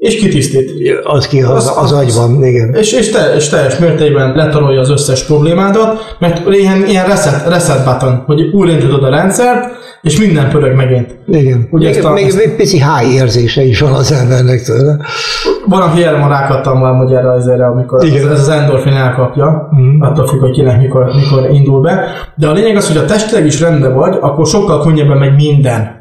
és 0.03 0.17
kitisztít. 0.17 0.71
Az 1.05 1.27
ki 1.27 1.43
az, 1.43 1.51
az, 1.51 1.77
az 1.77 1.93
agyban, 1.93 2.45
igen. 2.45 2.75
És, 2.75 2.93
és, 2.93 3.11
te, 3.11 3.35
és 3.35 3.49
teljes 3.49 3.79
mértékben 3.79 4.33
letarolja 4.37 4.81
az 4.81 4.91
összes 4.91 5.25
problémádat, 5.25 6.17
mert 6.19 6.49
ilyen, 6.49 6.85
ilyen 6.87 7.07
reset, 7.07 7.49
reset 7.49 7.85
button, 7.85 8.23
hogy 8.27 8.41
újraindítod 8.53 9.05
a 9.05 9.11
rendszert, 9.11 9.71
és 10.03 10.19
minden 10.19 10.51
pörög 10.51 10.75
megint. 10.75 11.15
Igen. 11.27 11.69
Ugye 11.71 11.91
még, 11.91 12.05
a, 12.05 12.13
még, 12.13 12.35
még 12.37 12.57
pici 12.57 12.77
high 12.77 13.15
érzése 13.15 13.63
is 13.63 13.81
van 13.81 13.93
az 13.93 14.13
embernek 14.13 14.63
tőle. 14.63 14.97
Van, 15.67 15.83
aki 15.83 16.05
erre 16.05 16.19
ma 16.19 16.29
rákattam 16.29 16.81
valami 16.81 17.15
erre 17.15 17.33
az 17.33 17.49
erre, 17.49 17.67
amikor 17.67 18.05
Igen. 18.05 18.31
ez 18.31 18.41
az 18.41 18.49
endorfin 18.49 18.93
elkapja, 18.93 19.69
mm. 19.77 20.01
attól 20.01 20.27
függ, 20.27 20.41
hogy 20.41 20.53
kinek 20.53 20.81
mikor, 20.81 21.13
mikor 21.15 21.51
indul 21.51 21.81
be. 21.81 22.05
De 22.37 22.49
a 22.49 22.53
lényeg 22.53 22.77
az, 22.77 22.89
hogy 22.89 22.97
a 22.97 23.05
testileg 23.05 23.47
is 23.47 23.61
rendben 23.61 23.95
vagy, 23.95 24.17
akkor 24.21 24.47
sokkal 24.47 24.83
könnyebben 24.83 25.19
megy 25.19 25.35
minden. 25.35 26.01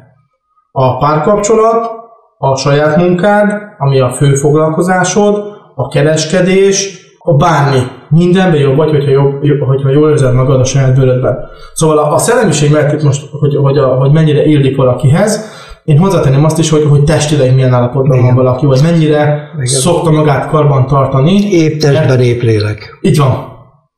A 0.71 0.97
párkapcsolat, 0.97 2.00
a 2.43 2.55
saját 2.55 2.97
munkád, 2.97 3.53
ami 3.77 3.99
a 3.99 4.09
fő 4.09 4.33
foglalkozásod, 4.33 5.43
a 5.75 5.87
kereskedés, 5.87 6.99
a 7.17 7.33
bármi. 7.33 7.79
Mindenben 8.09 8.59
jobb 8.59 8.75
vagy, 8.75 8.89
hogyha, 8.89 9.11
jobb, 9.41 9.59
hogyha 9.59 9.89
jól 9.89 10.09
érzed 10.09 10.33
magad 10.33 10.59
a 10.59 10.63
saját 10.63 10.95
bőrödben. 10.95 11.37
Szóval 11.73 11.97
a, 11.97 12.13
a 12.13 12.17
szellemiség 12.17 12.71
mert 12.71 12.93
itt 12.93 13.03
most, 13.03 13.29
hogy, 13.39 13.55
hogy, 13.55 13.77
a, 13.77 13.87
hogy 13.87 14.11
mennyire 14.11 14.45
illik 14.45 14.75
valakihez, 14.75 15.59
én 15.83 15.97
hozzátenném 15.97 16.45
azt 16.45 16.57
is, 16.57 16.69
hogy, 16.69 16.85
hogy 16.89 17.03
testileg 17.03 17.55
milyen 17.55 17.73
állapotban 17.73 18.17
Igen. 18.17 18.25
van 18.25 18.43
valaki, 18.43 18.65
vagy 18.65 18.79
mennyire 18.83 19.49
Igen. 19.53 19.65
szokta 19.65 20.11
magát 20.11 20.49
karban 20.49 20.87
tartani. 20.87 21.51
Épp 21.51 21.79
testben, 21.79 22.19
épp 22.19 22.41
lélek. 22.41 22.97
Így 23.01 23.17
van. 23.17 23.47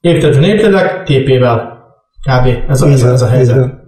Épp 0.01 0.21
testben, 0.21 0.49
épp 0.49 0.61
lélek, 0.61 1.03
TP-vel. 1.03 1.71
Kb. 2.21 2.69
Ez 2.69 2.81
a, 2.81 2.87
ez, 2.87 3.03
ez 3.03 3.21
a 3.21 3.27
helyzet. 3.27 3.55
Igen. 3.55 3.82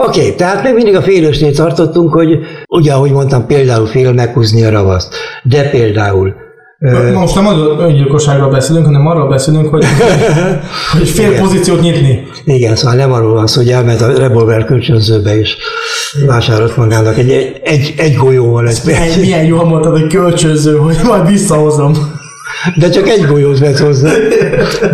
Oké, 0.00 0.20
okay, 0.20 0.34
tehát 0.34 0.62
még 0.62 0.74
mindig 0.74 0.94
a 0.94 1.02
félősnél 1.02 1.52
tartottunk, 1.52 2.12
hogy 2.12 2.38
ugye, 2.68 2.92
ahogy 2.92 3.10
mondtam, 3.10 3.46
például 3.46 3.86
fél 3.86 4.12
meghúzni 4.12 4.64
a 4.64 4.70
ravaszt. 4.70 5.14
De 5.42 5.68
például 5.70 6.34
most 7.14 7.34
nem 7.34 7.46
az 7.46 7.56
öngyilkosságról 7.78 8.50
beszélünk, 8.50 8.84
hanem 8.84 9.06
arról 9.06 9.28
beszélünk, 9.28 9.68
hogy, 9.68 9.84
hogy 10.98 11.08
fél 11.08 11.28
Igen. 11.30 11.42
pozíciót 11.42 11.80
nyitni. 11.80 12.26
Igen, 12.44 12.76
szóval 12.76 12.96
nem 12.96 13.12
arról 13.12 13.32
van 13.32 13.46
szó, 13.46 13.60
hogy 13.60 13.70
elment 13.70 14.00
a 14.00 14.18
revolver 14.18 14.64
kölcsönzőbe 14.64 15.38
és 15.38 15.56
vásárolt 16.26 16.76
magának 16.76 17.18
egy, 17.18 17.30
egy, 17.64 17.94
egy 17.96 18.14
golyóval. 18.14 18.68
Egy, 18.68 18.80
egy, 18.84 19.20
milyen 19.20 19.44
jól 19.44 19.64
mondtad, 19.64 19.92
hogy 20.00 20.06
kölcsönző, 20.06 20.76
hogy 20.76 20.96
majd 21.04 21.26
visszahozom. 21.26 22.17
De 22.76 22.88
csak 22.88 23.08
egy 23.08 23.26
golyót 23.26 23.58
vett 23.58 23.78
hozzá. 23.78 24.10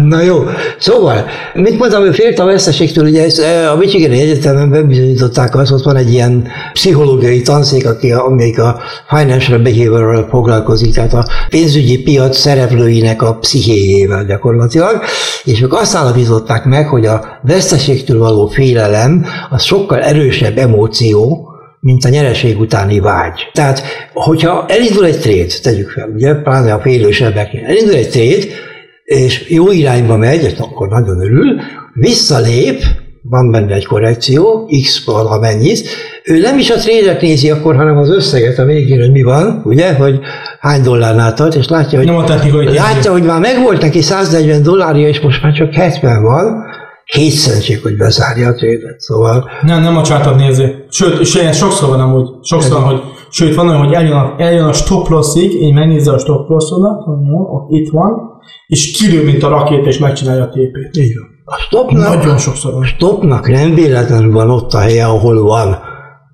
Na 0.02 0.22
jó. 0.22 0.44
Szóval, 0.78 1.24
mit 1.54 1.78
mondtam, 1.78 2.02
hogy 2.02 2.14
félt 2.14 2.38
a 2.38 2.44
veszteségtől, 2.44 3.04
ugye 3.08 3.24
ezt 3.24 3.40
eh, 3.40 3.72
a 3.72 3.76
Michigani 3.76 4.20
Egyetemen 4.20 4.70
bebizonyították 4.70 5.56
azt, 5.56 5.72
ott 5.72 5.82
van 5.82 5.96
egy 5.96 6.12
ilyen 6.12 6.48
pszichológiai 6.72 7.40
tanszék, 7.40 7.86
aki 7.86 8.12
amelyik 8.12 8.58
a 8.58 8.80
financial 9.08 9.58
behavior 9.58 10.26
foglalkozik, 10.30 10.94
tehát 10.94 11.12
a 11.12 11.26
pénzügyi 11.48 12.02
piac 12.02 12.36
szereplőinek 12.36 13.22
a 13.22 13.34
pszichéjével 13.34 14.24
gyakorlatilag, 14.24 15.02
és 15.44 15.62
ők 15.62 15.72
azt 15.72 15.94
állapították 15.94 16.64
meg, 16.64 16.88
hogy 16.88 17.06
a 17.06 17.38
veszteségtől 17.42 18.18
való 18.18 18.46
félelem 18.46 19.26
az 19.50 19.62
sokkal 19.62 20.00
erősebb 20.00 20.58
emóció, 20.58 21.48
mint 21.84 22.04
a 22.04 22.08
nyereség 22.08 22.60
utáni 22.60 23.00
vágy. 23.00 23.50
Tehát, 23.52 23.82
hogyha 24.12 24.64
elindul 24.68 25.04
egy 25.04 25.18
trade, 25.18 25.52
tegyük 25.62 25.90
fel, 25.90 26.08
ugye, 26.14 26.34
pláne 26.34 26.72
a 26.72 26.80
félősebbeknél, 26.80 27.64
elindul 27.64 27.94
egy 27.94 28.08
trade, 28.08 28.44
és 29.04 29.48
jó 29.48 29.70
irányba 29.70 30.16
megy, 30.16 30.54
akkor 30.58 30.88
nagyon 30.88 31.20
örül, 31.20 31.60
visszalép, 31.94 32.82
van 33.22 33.50
benne 33.50 33.74
egy 33.74 33.86
korrekció, 33.86 34.70
x 34.82 35.04
valamennyit, 35.04 35.88
ő 36.24 36.40
nem 36.40 36.58
is 36.58 36.70
a 36.70 36.76
trédet 36.76 37.20
nézi 37.20 37.50
akkor, 37.50 37.76
hanem 37.76 37.96
az 37.96 38.10
összeget 38.10 38.58
a 38.58 38.64
végén, 38.64 39.00
hogy 39.00 39.12
mi 39.12 39.22
van, 39.22 39.60
ugye, 39.64 39.94
hogy 39.94 40.20
hány 40.60 40.82
dollárnál 40.82 41.34
tart, 41.34 41.54
és 41.54 41.68
látja, 41.68 41.98
hogy, 41.98 42.06
nem 42.06 42.16
a 42.16 42.24
látja, 42.74 43.12
hogy 43.12 43.22
már 43.22 43.40
megvolt 43.40 43.80
neki 43.80 44.02
140 44.02 44.62
dollárja, 44.62 45.08
és 45.08 45.20
most 45.20 45.42
már 45.42 45.52
csak 45.52 45.72
70 45.72 46.22
van, 46.22 46.64
hétszentség, 47.14 47.82
hogy 47.82 47.96
bezárja 47.96 48.48
a 48.48 48.54
trédet, 48.54 49.00
szóval... 49.00 49.50
Nem, 49.62 49.82
nem 49.82 49.96
a 49.96 50.02
csártat 50.02 50.36
nézi. 50.36 50.74
Sőt, 50.88 51.20
és 51.20 51.34
ilyen 51.34 51.52
sokszor 51.52 51.88
van 51.88 52.00
amúgy, 52.00 52.28
sokszor, 52.42 52.82
hogy 52.82 53.00
sőt, 53.30 53.54
van 53.54 53.68
olyan, 53.68 53.84
hogy 53.84 53.92
eljön 53.92 54.12
a, 54.12 54.34
eljön 54.38 54.64
a 54.64 54.72
stop 54.72 55.08
lossig, 55.08 55.62
így 55.62 55.74
megnézze 55.74 56.12
a 56.12 56.18
stop 56.18 56.48
lossodat, 56.48 57.02
hogy 57.04 57.26
jó, 57.26 57.66
itt 57.68 57.90
van, 57.90 58.12
és 58.66 58.90
kilő, 58.98 59.24
mint 59.24 59.42
a 59.42 59.48
rakét, 59.48 59.86
és 59.86 59.98
megcsinálja 59.98 60.42
a 60.42 60.48
tépét. 60.48 60.96
Így 60.96 61.14
van. 61.18 61.28
A 61.44 61.58
stopnak, 61.58 62.14
Nagyon 62.14 62.38
sokszor 62.38 62.72
van. 62.72 62.82
A 62.82 62.86
stopnak 62.86 63.48
nem 63.48 63.74
véletlenül 63.74 64.32
van 64.32 64.50
ott 64.50 64.72
a 64.72 64.78
helye, 64.78 65.06
ahol 65.06 65.42
van. 65.42 65.72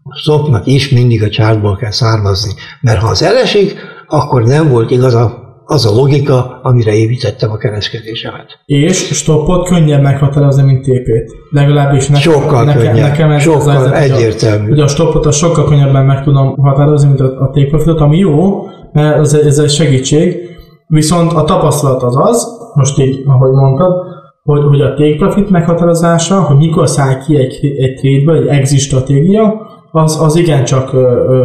A 0.02 0.16
stopnak 0.16 0.66
is 0.66 0.90
mindig 0.90 1.22
a 1.22 1.28
csártból 1.28 1.76
kell 1.76 1.90
származni. 1.90 2.52
Mert 2.80 3.00
ha 3.00 3.08
az 3.08 3.22
elesik, 3.22 3.76
akkor 4.06 4.42
nem 4.42 4.68
volt 4.68 4.90
igaz 4.90 5.14
a 5.14 5.49
az 5.70 5.86
a 5.86 5.94
logika, 5.94 6.60
amire 6.62 6.94
építettem 6.94 7.50
a 7.50 7.56
kereskedésemet. 7.56 8.60
És 8.64 8.96
stoppot 8.96 9.68
könnyebb 9.68 10.02
meghatározni, 10.02 10.62
mint 10.62 10.82
TP-t. 10.82 11.32
Legalábbis 11.50 12.06
nekem, 12.06 12.32
sokkal 12.32 12.64
nekem, 12.64 12.80
könnyebb, 12.82 13.08
nekem 13.08 13.30
ez 13.30 13.42
sokkal 13.42 13.76
az 13.76 13.90
egyértelmű. 13.90 14.70
Ugye 14.70 14.82
a 14.82 14.88
stoppot 14.88 15.26
a 15.26 15.30
sokkal 15.30 15.64
könnyebben 15.64 16.04
meg 16.04 16.22
tudom 16.22 16.56
határozni, 16.58 17.08
mint 17.08 17.20
a, 17.20 17.24
a 17.24 17.50
take 17.50 17.66
profitot, 17.68 18.00
ami 18.00 18.18
jó, 18.18 18.66
mert 18.92 19.18
ez, 19.18 19.34
ez 19.34 19.58
egy 19.58 19.70
segítség, 19.70 20.36
viszont 20.86 21.32
a 21.32 21.44
tapasztalat 21.44 22.02
az 22.02 22.16
az, 22.16 22.46
most 22.74 22.98
így, 22.98 23.22
ahogy 23.26 23.50
mondtad, 23.50 23.92
hogy, 24.42 24.62
hogy 24.68 24.80
a 24.80 24.94
take 24.94 25.16
profit 25.16 25.50
meghatározása, 25.50 26.40
hogy 26.40 26.56
mikor 26.56 26.88
száll 26.88 27.18
ki 27.18 27.36
egy, 27.36 27.58
egy 27.62 27.94
trade 27.94 28.40
egy 28.40 28.46
exit 28.46 28.80
stratégia, 28.80 29.68
az, 29.90 30.20
az 30.20 30.36
igencsak 30.36 30.90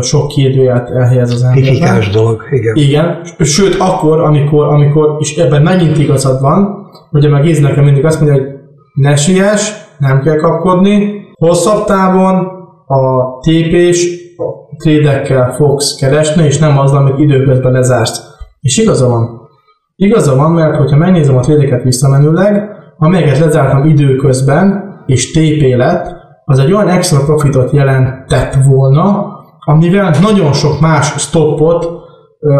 sok 0.01 0.27
kérdőjelt 0.27 0.89
elhelyez 0.89 1.31
az 1.31 1.43
emberben. 1.43 1.73
Fifikás 1.73 2.09
dolog, 2.09 2.41
igen. 2.51 2.75
Igen, 2.75 3.21
sőt 3.39 3.75
akkor, 3.79 4.21
amikor, 4.21 4.67
amikor, 4.67 5.15
és 5.19 5.37
ebben 5.37 5.61
megint 5.61 5.97
igazad 5.97 6.41
van, 6.41 6.89
ugye 7.11 7.29
meg 7.29 7.43
Géz 7.43 7.59
nekem 7.59 7.83
mindig 7.83 8.05
azt 8.05 8.21
mondja, 8.21 8.41
hogy 8.41 8.51
ne 8.93 9.15
siess, 9.15 9.71
nem 9.99 10.21
kell 10.21 10.35
kapkodni, 10.35 11.23
hosszabb 11.33 11.85
távon 11.85 12.35
a 12.87 13.39
tépés 13.41 14.07
a 14.37 14.77
trédekkel 14.77 15.53
fogsz 15.53 15.95
keresni, 15.95 16.43
és 16.45 16.57
nem 16.57 16.79
az, 16.79 16.91
amit 16.91 17.19
időközben 17.19 17.71
lezársz. 17.71 18.21
És 18.61 18.77
igaza 18.77 19.07
van. 19.07 19.49
Igaza 19.95 20.35
van, 20.35 20.51
mert 20.51 20.75
hogyha 20.75 20.97
megnézem 20.97 21.37
a 21.37 21.41
trédeket 21.41 21.83
visszamenőleg, 21.83 22.69
amelyeket 22.97 23.39
lezártam 23.39 23.85
időközben, 23.85 24.93
és 25.05 25.31
TP 25.31 25.75
lett, 25.77 26.24
az 26.45 26.59
egy 26.59 26.73
olyan 26.73 26.87
extra 26.87 27.23
profitot 27.23 27.71
jelentett 27.71 28.53
volna, 28.67 29.33
amivel 29.65 30.15
nagyon 30.21 30.53
sok 30.53 30.79
más 30.79 31.13
stoppot, 31.17 31.87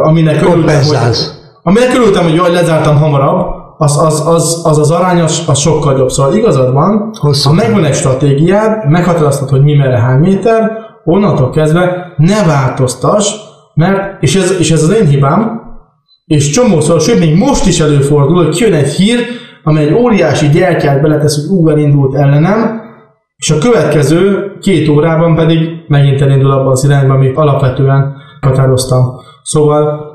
aminek 0.04 0.42
örültem, 0.42 0.84
hogy, 0.84 1.18
aminek 1.64 1.96
örültem, 1.96 2.24
hogy 2.24 2.34
jaj, 2.34 2.52
lezártam 2.52 2.98
hamarabb, 2.98 3.64
az 3.78 3.98
az, 3.98 4.28
az, 4.28 4.62
az, 4.64 4.78
az 4.78 4.92
arányos, 4.92 5.48
az 5.48 5.58
sokkal 5.58 5.98
jobb. 5.98 6.10
Szóval 6.10 6.36
igazad 6.36 6.74
van, 6.74 7.12
Hosszú 7.20 7.50
ha 7.50 7.56
megvan 7.56 7.86
egy 7.86 7.94
stratégiád, 7.94 8.90
meghatároztad, 8.90 9.50
hogy 9.50 9.64
mi 9.64 9.74
merre 9.76 10.00
hány 10.00 10.20
méter, 10.20 10.72
onnantól 11.04 11.50
kezdve 11.50 12.14
ne 12.18 12.46
változtass, 12.46 13.34
mert, 13.74 14.24
és 14.24 14.36
ez, 14.36 14.56
és 14.60 14.72
ez 14.72 14.84
az 14.84 14.94
én 14.94 15.08
hibám, 15.08 15.62
és 16.26 16.50
csomószor, 16.50 17.02
sőt, 17.02 17.20
még 17.20 17.38
most 17.38 17.68
is 17.68 17.80
előfordul, 17.80 18.44
hogy 18.46 18.58
jön 18.58 18.74
egy 18.74 18.90
hír, 18.90 19.20
amely 19.64 19.86
egy 19.86 19.94
óriási 19.94 20.50
gyertyát 20.50 21.02
beletesz, 21.02 21.36
hogy 21.36 21.58
ú, 21.58 21.70
elindult 21.70 22.16
ellenem, 22.16 22.82
és 23.38 23.52
a 23.52 23.58
következő 23.58 24.52
két 24.62 24.88
órában 24.88 25.36
pedig 25.36 25.70
megint 25.88 26.22
elindul 26.22 26.52
abban 26.52 26.72
az 26.72 26.84
irányban, 26.84 27.16
amit 27.16 27.38
alapvetően 27.38 28.16
határoztam. 28.42 29.20
Szóval 29.44 30.14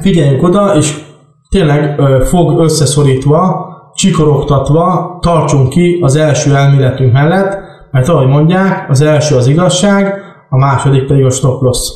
figyeljünk 0.00 0.42
oda, 0.42 0.76
és 0.76 1.00
tényleg 1.48 2.00
fog 2.24 2.60
összeszorítva, 2.60 3.72
csikorogtatva 3.94 5.18
tartsunk 5.20 5.68
ki 5.68 5.98
az 6.02 6.16
első 6.16 6.54
elméletünk 6.54 7.12
mellett, 7.12 7.58
mert 7.90 8.08
ahogy 8.08 8.26
mondják, 8.26 8.90
az 8.90 9.00
első 9.00 9.36
az 9.36 9.46
igazság, 9.46 10.22
a 10.48 10.56
második 10.56 11.06
pedig 11.06 11.24
a 11.24 11.30
stop 11.30 11.62
loss. 11.62 11.88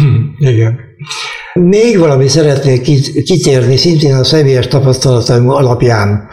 Igen. 0.38 0.78
Még 1.60 1.98
valami 1.98 2.28
szeretnék 2.28 2.82
kitérni, 3.24 3.76
szintén 3.76 4.14
a 4.14 4.24
személyes 4.24 4.66
tapasztalataim 4.66 5.48
alapján. 5.50 6.28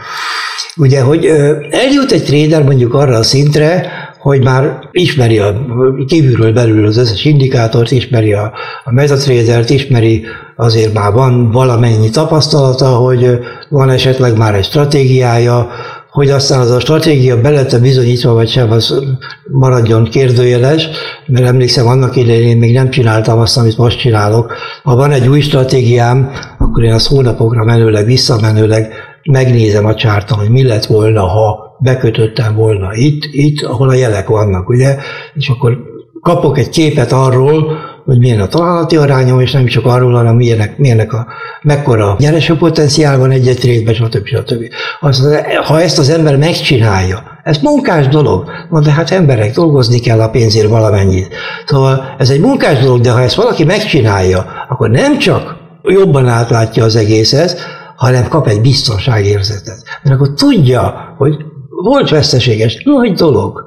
Ugye, 0.76 1.00
hogy 1.00 1.26
eljut 1.70 2.12
egy 2.12 2.24
trader 2.24 2.62
mondjuk 2.62 2.94
arra 2.94 3.16
a 3.16 3.22
szintre, 3.22 3.90
hogy 4.18 4.42
már 4.42 4.78
ismeri 4.90 5.38
a 5.38 5.66
kívülről 6.06 6.52
belül 6.52 6.86
az 6.86 6.96
összes 6.96 7.24
indikátort, 7.24 7.90
ismeri 7.90 8.32
a, 8.32 8.52
a 8.84 8.92
metatradert, 8.92 9.70
ismeri, 9.70 10.24
azért 10.56 10.92
már 10.92 11.12
van 11.12 11.50
valamennyi 11.50 12.10
tapasztalata, 12.10 12.86
hogy 12.86 13.38
van 13.68 13.90
esetleg 13.90 14.36
már 14.36 14.54
egy 14.54 14.64
stratégiája, 14.64 15.70
hogy 16.12 16.30
aztán 16.30 16.60
az 16.60 16.70
a 16.70 16.80
stratégia 16.80 17.40
belette 17.40 17.78
bizonyítva, 17.78 18.32
vagy 18.32 18.48
sem, 18.48 18.70
az 18.70 19.02
maradjon 19.50 20.04
kérdőjeles, 20.04 20.88
mert 21.26 21.46
emlékszem, 21.46 21.86
annak 21.86 22.16
idején 22.16 22.48
én 22.48 22.56
még 22.56 22.74
nem 22.74 22.90
csináltam 22.90 23.38
azt, 23.38 23.58
amit 23.58 23.76
most 23.76 23.98
csinálok. 23.98 24.52
Ha 24.82 24.96
van 24.96 25.10
egy 25.10 25.28
új 25.28 25.40
stratégiám, 25.40 26.30
akkor 26.58 26.82
én 26.82 26.92
azt 26.92 27.06
hónapokra 27.06 27.64
menőleg, 27.64 28.04
visszamenőleg 28.04 28.92
megnézem 29.30 29.86
a 29.86 29.94
csárton, 29.94 30.38
hogy 30.38 30.50
mi 30.50 30.62
lett 30.62 30.84
volna, 30.84 31.26
ha 31.26 31.76
bekötöttem 31.78 32.54
volna 32.54 32.94
itt, 32.94 33.22
itt, 33.30 33.62
ahol 33.62 33.88
a 33.88 33.94
jelek 33.94 34.28
vannak, 34.28 34.68
ugye, 34.68 34.96
és 35.34 35.48
akkor 35.48 35.78
kapok 36.20 36.58
egy 36.58 36.68
képet 36.68 37.12
arról, 37.12 37.78
hogy 38.04 38.18
milyen 38.18 38.40
a 38.40 38.46
találati 38.46 38.96
arányom, 38.96 39.40
és 39.40 39.52
nem 39.52 39.66
csak 39.66 39.86
arról, 39.86 40.12
hanem 40.12 40.36
milyenek, 40.36 40.78
milyenek 40.78 41.12
a, 41.12 41.26
mekkora 41.62 42.16
nyereső 42.18 42.56
potenciál 42.56 43.18
van 43.18 43.30
egy-egy 43.30 43.58
trédben, 43.58 43.94
stb. 43.94 44.26
stb. 44.26 44.64
Azt, 45.00 45.22
ha 45.64 45.80
ezt 45.80 45.98
az 45.98 46.10
ember 46.10 46.36
megcsinálja, 46.36 47.22
ez 47.42 47.58
munkás 47.58 48.08
dolog, 48.08 48.50
na 48.70 48.80
de 48.80 48.90
hát 48.90 49.10
emberek 49.10 49.54
dolgozni 49.54 50.00
kell 50.00 50.20
a 50.20 50.30
pénzért 50.30 50.68
valamennyit. 50.68 51.34
Szóval 51.66 52.14
ez 52.18 52.30
egy 52.30 52.40
munkás 52.40 52.78
dolog, 52.78 53.00
de 53.00 53.10
ha 53.10 53.20
ezt 53.20 53.34
valaki 53.34 53.64
megcsinálja, 53.64 54.46
akkor 54.68 54.90
nem 54.90 55.18
csak 55.18 55.56
jobban 55.82 56.28
átlátja 56.28 56.84
az 56.84 56.96
egészet, 56.96 57.60
hanem 57.96 58.28
kap 58.28 58.46
egy 58.46 58.60
biztonságérzetet. 58.60 59.82
Mert 60.02 60.16
akkor 60.16 60.32
tudja, 60.32 61.14
hogy 61.18 61.34
volt 61.82 62.10
veszteséges, 62.10 62.82
nagy 62.84 63.12
dolog. 63.12 63.64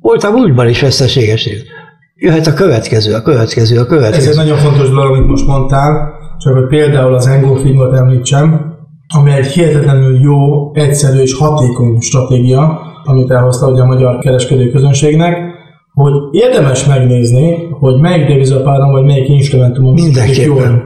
Voltam 0.00 0.34
úgyban 0.34 0.68
is 0.68 0.80
veszteséges. 0.80 1.48
Jöhet 2.24 2.46
a 2.46 2.52
következő, 2.52 3.14
a 3.14 3.22
következő, 3.22 3.78
a 3.78 3.86
következő. 3.86 4.30
Ez 4.30 4.38
egy 4.38 4.44
nagyon 4.44 4.58
fontos 4.58 4.88
dolog, 4.88 5.14
amit 5.14 5.28
most 5.28 5.46
mondtál, 5.46 6.12
csak 6.38 6.54
hogy 6.54 6.66
például 6.66 7.14
az 7.14 7.26
Engolfingot 7.26 7.92
említsem, 7.92 8.74
ami 9.14 9.30
egy 9.30 9.46
hihetetlenül 9.46 10.20
jó, 10.20 10.70
egyszerű 10.74 11.18
és 11.18 11.34
hatékony 11.34 12.00
stratégia, 12.00 12.80
amit 13.04 13.30
elhozta 13.30 13.70
ugye 13.70 13.82
a 13.82 13.86
magyar 13.86 14.18
kereskedő 14.18 14.70
közönségnek, 14.70 15.36
hogy 15.92 16.12
érdemes 16.30 16.86
megnézni, 16.86 17.56
hogy 17.80 18.00
melyik 18.00 18.26
devizapáron 18.26 18.92
vagy 18.92 19.04
melyik 19.04 19.28
instrumentumon 19.28 19.92
Mindenképpen. 19.92 20.82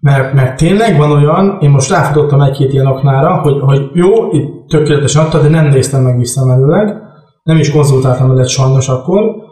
Mert, 0.00 0.34
mert 0.34 0.56
tényleg 0.56 0.96
van 0.96 1.10
olyan, 1.10 1.58
én 1.60 1.70
most 1.70 1.90
ráfutottam 1.90 2.40
egy-két 2.40 2.72
ilyen 2.72 2.86
aknára, 2.86 3.40
hogy, 3.40 3.60
hogy 3.60 3.90
jó, 3.92 4.10
itt 4.30 4.68
tökéletesen 4.68 5.24
adta, 5.24 5.40
de 5.40 5.48
nem 5.48 5.66
néztem 5.66 6.02
meg 6.02 6.18
visszamenőleg, 6.18 6.96
nem 7.42 7.56
is 7.56 7.70
konzultáltam 7.70 8.28
veled 8.28 8.48
sajnos 8.48 8.88
akkor, 8.88 9.48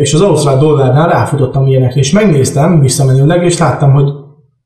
és 0.00 0.14
az 0.14 0.20
ausztrál 0.20 0.58
dollárnál 0.58 1.08
ráfutottam 1.08 1.66
ilyenekre, 1.66 2.00
és 2.00 2.12
megnéztem 2.12 2.80
visszamenőleg, 2.80 3.44
és 3.44 3.58
láttam, 3.58 3.92
hogy 3.92 4.08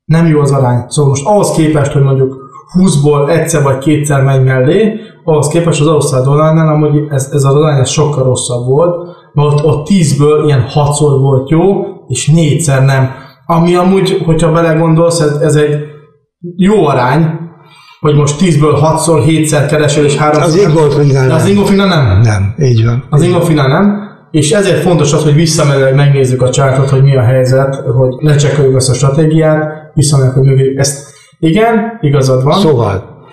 nem 0.05 0.27
jó 0.27 0.39
az 0.39 0.51
arány. 0.51 0.83
Szóval 0.87 1.11
most 1.11 1.25
ahhoz 1.25 1.51
képest, 1.51 1.91
hogy 1.91 2.01
mondjuk 2.01 2.37
20-ból 2.79 3.29
egyszer 3.29 3.63
vagy 3.63 3.77
kétszer 3.77 4.23
megy 4.23 4.43
mellé, 4.43 4.99
ahhoz 5.23 5.47
képest 5.47 5.81
az 5.81 5.87
ausztrál 5.87 6.23
dollárnál 6.23 6.67
amúgy 6.67 7.07
ez, 7.09 7.29
ez 7.33 7.43
az 7.43 7.55
arány 7.55 7.79
ez 7.79 7.89
sokkal 7.89 8.23
rosszabb 8.23 8.65
volt, 8.65 9.07
mert 9.33 9.47
ott, 9.47 9.65
ott 9.65 9.87
10-ből 9.89 10.43
ilyen 10.45 10.65
6-szor 10.73 11.17
volt 11.19 11.49
jó, 11.49 11.83
és 12.07 12.27
négyszer 12.27 12.85
nem. 12.85 13.09
Ami 13.45 13.75
amúgy, 13.75 14.21
hogyha 14.25 14.51
belegondolsz, 14.51 15.19
ez, 15.19 15.31
ez 15.31 15.55
egy 15.55 15.75
jó 16.55 16.85
arány, 16.85 17.39
hogy 17.99 18.15
most 18.15 18.39
10-ből 18.39 18.77
6-szor, 18.81 19.23
7-szer 19.27 19.65
keresel, 19.69 20.03
és 20.03 20.17
3 20.17 20.41
Az 20.41 20.55
Ingolfinál 20.55 21.27
nem. 21.27 21.35
Az 21.35 21.47
Ingolfinál 21.47 21.87
nem. 21.87 22.21
Nem, 22.21 22.55
így 22.57 22.85
van. 22.85 23.03
Az 23.09 23.21
Ingolfinál 23.21 23.67
nem. 23.67 24.08
És 24.31 24.51
ezért 24.51 24.81
fontos 24.81 25.13
az, 25.13 25.23
hogy 25.23 25.33
visszamenőleg 25.33 25.95
megnézzük 25.95 26.41
a 26.41 26.49
csártot, 26.49 26.89
hogy 26.89 27.03
mi 27.03 27.15
a 27.15 27.21
helyzet, 27.21 27.75
hogy 27.75 28.15
ne 28.19 28.35
csekkoljuk 28.35 28.75
ezt 28.75 28.89
a 28.89 28.93
stratégiát, 28.93 29.91
visszamenőleg, 29.93 30.35
hogy 30.37 30.45
mögé 30.45 30.73
ezt. 30.77 31.07
Igen, 31.39 31.97
igazad 32.01 32.43
van. 32.43 32.59
Szóval, 32.59 33.27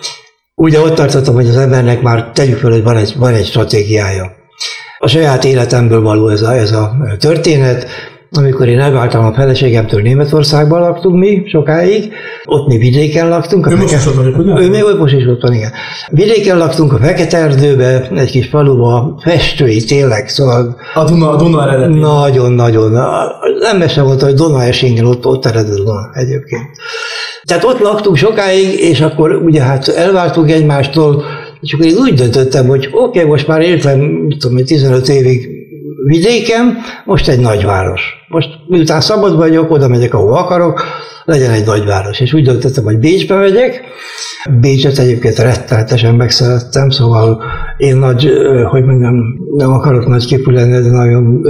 ugye 0.55 0.81
ott 0.81 0.95
tartottam, 0.95 1.35
hogy 1.35 1.49
az 1.49 1.57
embernek 1.57 2.03
már 2.03 2.31
tegyük 2.31 2.59
fel, 2.59 2.71
hogy 2.71 2.83
van 2.83 2.97
egy, 2.97 3.15
van 3.19 3.35
egy 3.35 3.47
stratégiája. 3.47 4.33
A 4.99 5.09
saját 5.09 5.45
életemből 5.45 6.03
való 6.03 6.29
ez 6.29 6.43
a, 6.43 6.55
ez 6.55 6.73
a 6.73 6.97
történet, 7.19 7.87
amikor 8.37 8.69
én 8.69 8.78
elváltam 8.78 9.25
a 9.25 9.33
feleségemtől 9.33 10.02
Németországban 10.02 10.81
laktunk 10.81 11.19
mi 11.19 11.43
sokáig, 11.47 12.12
ott 12.45 12.66
mi 12.66 12.78
vidéken 12.78 13.28
laktunk. 13.28 13.71
Ő 13.71 13.76
most 13.76 13.95
is 13.95 14.07
ott 14.07 14.14
vagyok, 14.14 14.38
ugye? 14.38 14.61
Ő 14.61 14.71
még 14.71 14.83
most 14.99 15.14
is 15.14 15.26
ott 15.26 15.43
van, 15.43 15.52
igen. 15.52 15.73
Vidéken 16.11 16.59
laktunk 16.59 16.93
a 16.93 16.99
Fekete 16.99 17.37
Erdőbe, 17.37 18.09
egy 18.14 18.31
kis 18.31 18.47
faluba, 18.47 19.19
festői 19.23 19.85
tényleg, 19.85 20.28
szóval 20.28 20.76
A 20.95 21.05
Duna, 21.05 21.31
a 21.31 21.37
Duna 21.37 21.62
eredeti. 21.62 21.99
nagyon-nagyon. 21.99 22.90
Nem 23.61 23.78
mese 23.78 24.02
volt, 24.02 24.23
hogy 24.23 24.35
Dona 24.35 24.62
esingen, 24.62 25.05
ott, 25.05 25.26
ott 25.26 25.47
eredett 25.47 25.76
Duna 25.76 26.11
egyébként. 26.12 26.69
Tehát 27.45 27.65
ott 27.65 27.78
laktunk 27.78 28.17
sokáig, 28.17 28.80
és 28.80 29.00
akkor 29.00 29.34
ugye 29.34 29.63
hát 29.63 29.89
elváltunk 29.89 30.50
egymástól, 30.50 31.25
és 31.61 31.73
akkor 31.73 31.87
én 31.87 31.97
úgy 31.97 32.15
döntöttem, 32.15 32.67
hogy 32.67 32.89
oké, 32.93 33.19
okay, 33.19 33.30
most 33.30 33.47
már 33.47 33.61
éltem, 33.61 33.99
mit 33.99 34.39
tudom, 34.39 34.56
én, 34.56 34.65
15 34.65 35.08
évig 35.08 35.55
vidéken, 36.06 36.76
most 37.04 37.28
egy 37.28 37.40
nagyváros. 37.40 38.02
Most 38.28 38.49
miután 38.66 39.00
szabad 39.00 39.36
vagyok, 39.36 39.71
oda 39.71 39.88
megyek, 39.88 40.14
ahol 40.14 40.36
akarok, 40.36 40.82
legyen 41.25 41.50
egy 41.50 41.66
nagyváros. 41.66 42.21
És 42.21 42.32
úgy 42.32 42.45
döntöttem, 42.45 42.84
hogy 42.84 42.99
Bécsbe 42.99 43.36
megyek. 43.36 43.82
Bécset 44.60 44.99
egyébként 44.99 45.38
rettenetesen 45.38 46.14
megszerettem, 46.14 46.90
szóval 46.90 47.42
én 47.76 47.97
nagy, 47.97 48.30
hogy 48.71 48.84
mondjam, 48.84 49.14
nem 49.56 49.73
akarok 49.73 50.06
nagy 50.06 50.26
képű 50.26 50.52
lenni, 50.52 50.82
de 50.82 50.90
nagyon 50.90 51.40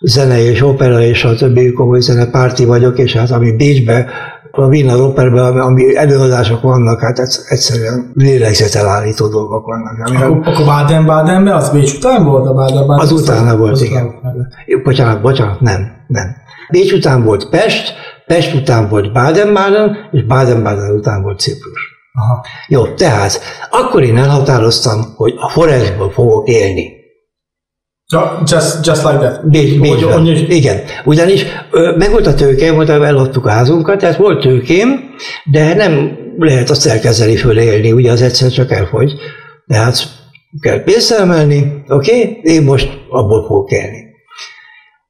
zene 0.00 0.42
és 0.42 0.62
opera 0.62 1.00
és 1.00 1.24
a 1.24 1.34
többi 1.34 1.72
komoly 1.72 2.00
zenepárti 2.00 2.64
vagyok, 2.64 2.98
és 2.98 3.16
hát 3.16 3.30
ami 3.30 3.56
Bécsbe 3.56 4.06
a 4.58 4.66
Wiener 4.66 5.00
Operben, 5.00 5.58
ami 5.58 5.96
előadások 5.96 6.62
vannak, 6.62 7.00
hát 7.00 7.18
egyszerűen 7.48 8.10
lélegzetelállító 8.14 9.28
dolgok 9.28 9.66
vannak. 9.66 9.98
Akkor, 9.98 10.48
akkor 10.52 10.64
Baden-Badenben, 10.64 11.54
az 11.54 11.70
Bécs 11.70 11.92
után 11.94 12.24
volt 12.24 12.46
a 12.46 12.52
Baden-Baden? 12.52 12.98
Az 12.98 13.12
utána 13.12 13.56
volt, 13.56 13.72
az 13.72 13.82
igen. 13.82 14.06
Után. 14.06 14.82
Bocsánat, 14.82 15.20
bocsánat, 15.20 15.60
nem, 15.60 15.92
nem. 16.06 16.36
Bécs 16.70 16.92
után 16.92 17.24
volt 17.24 17.48
Pest, 17.48 17.94
Pest 18.26 18.54
után 18.54 18.88
volt 18.88 19.12
Baden-Baden, 19.12 19.96
és 20.10 20.24
Baden-Baden 20.24 20.90
után 20.90 21.22
volt 21.22 21.40
Ciprus. 21.40 21.92
Aha. 22.12 22.44
Jó, 22.68 22.86
tehát 22.86 23.40
akkor 23.70 24.02
én 24.02 24.16
elhatároztam, 24.16 25.00
hogy 25.16 25.34
a 25.36 25.48
Forestból 25.48 26.10
fogok 26.10 26.48
élni. 26.48 27.03
Just, 28.44 28.86
just 28.86 29.02
like 29.02 29.18
that. 29.18 29.48
Bécs, 29.50 29.80
Bécsben. 29.80 30.26
Igen. 30.26 30.80
Ugyanis 31.04 31.44
meg 31.96 32.10
volt 32.10 32.26
a 32.26 32.34
tőke, 32.34 32.72
volt, 32.72 32.88
eladtuk 32.88 33.46
a 33.46 33.50
házunkat, 33.50 33.98
tehát 33.98 34.16
volt 34.16 34.40
tőkém, 34.40 35.14
de 35.44 35.74
nem 35.74 36.18
lehet 36.38 36.70
azt 36.70 36.86
elkezdeni 36.86 37.36
fölélni, 37.36 37.92
ugye 37.92 38.10
az 38.10 38.22
egyszer 38.22 38.50
csak 38.50 38.70
elfogy. 38.70 39.12
Tehát 39.66 39.96
kell 40.60 40.82
pénzt 40.82 41.12
emelni, 41.12 41.82
oké, 41.88 42.18
okay? 42.18 42.40
én 42.42 42.62
most 42.62 42.88
abból 43.08 43.46
fogok 43.46 43.70
élni. 43.70 44.12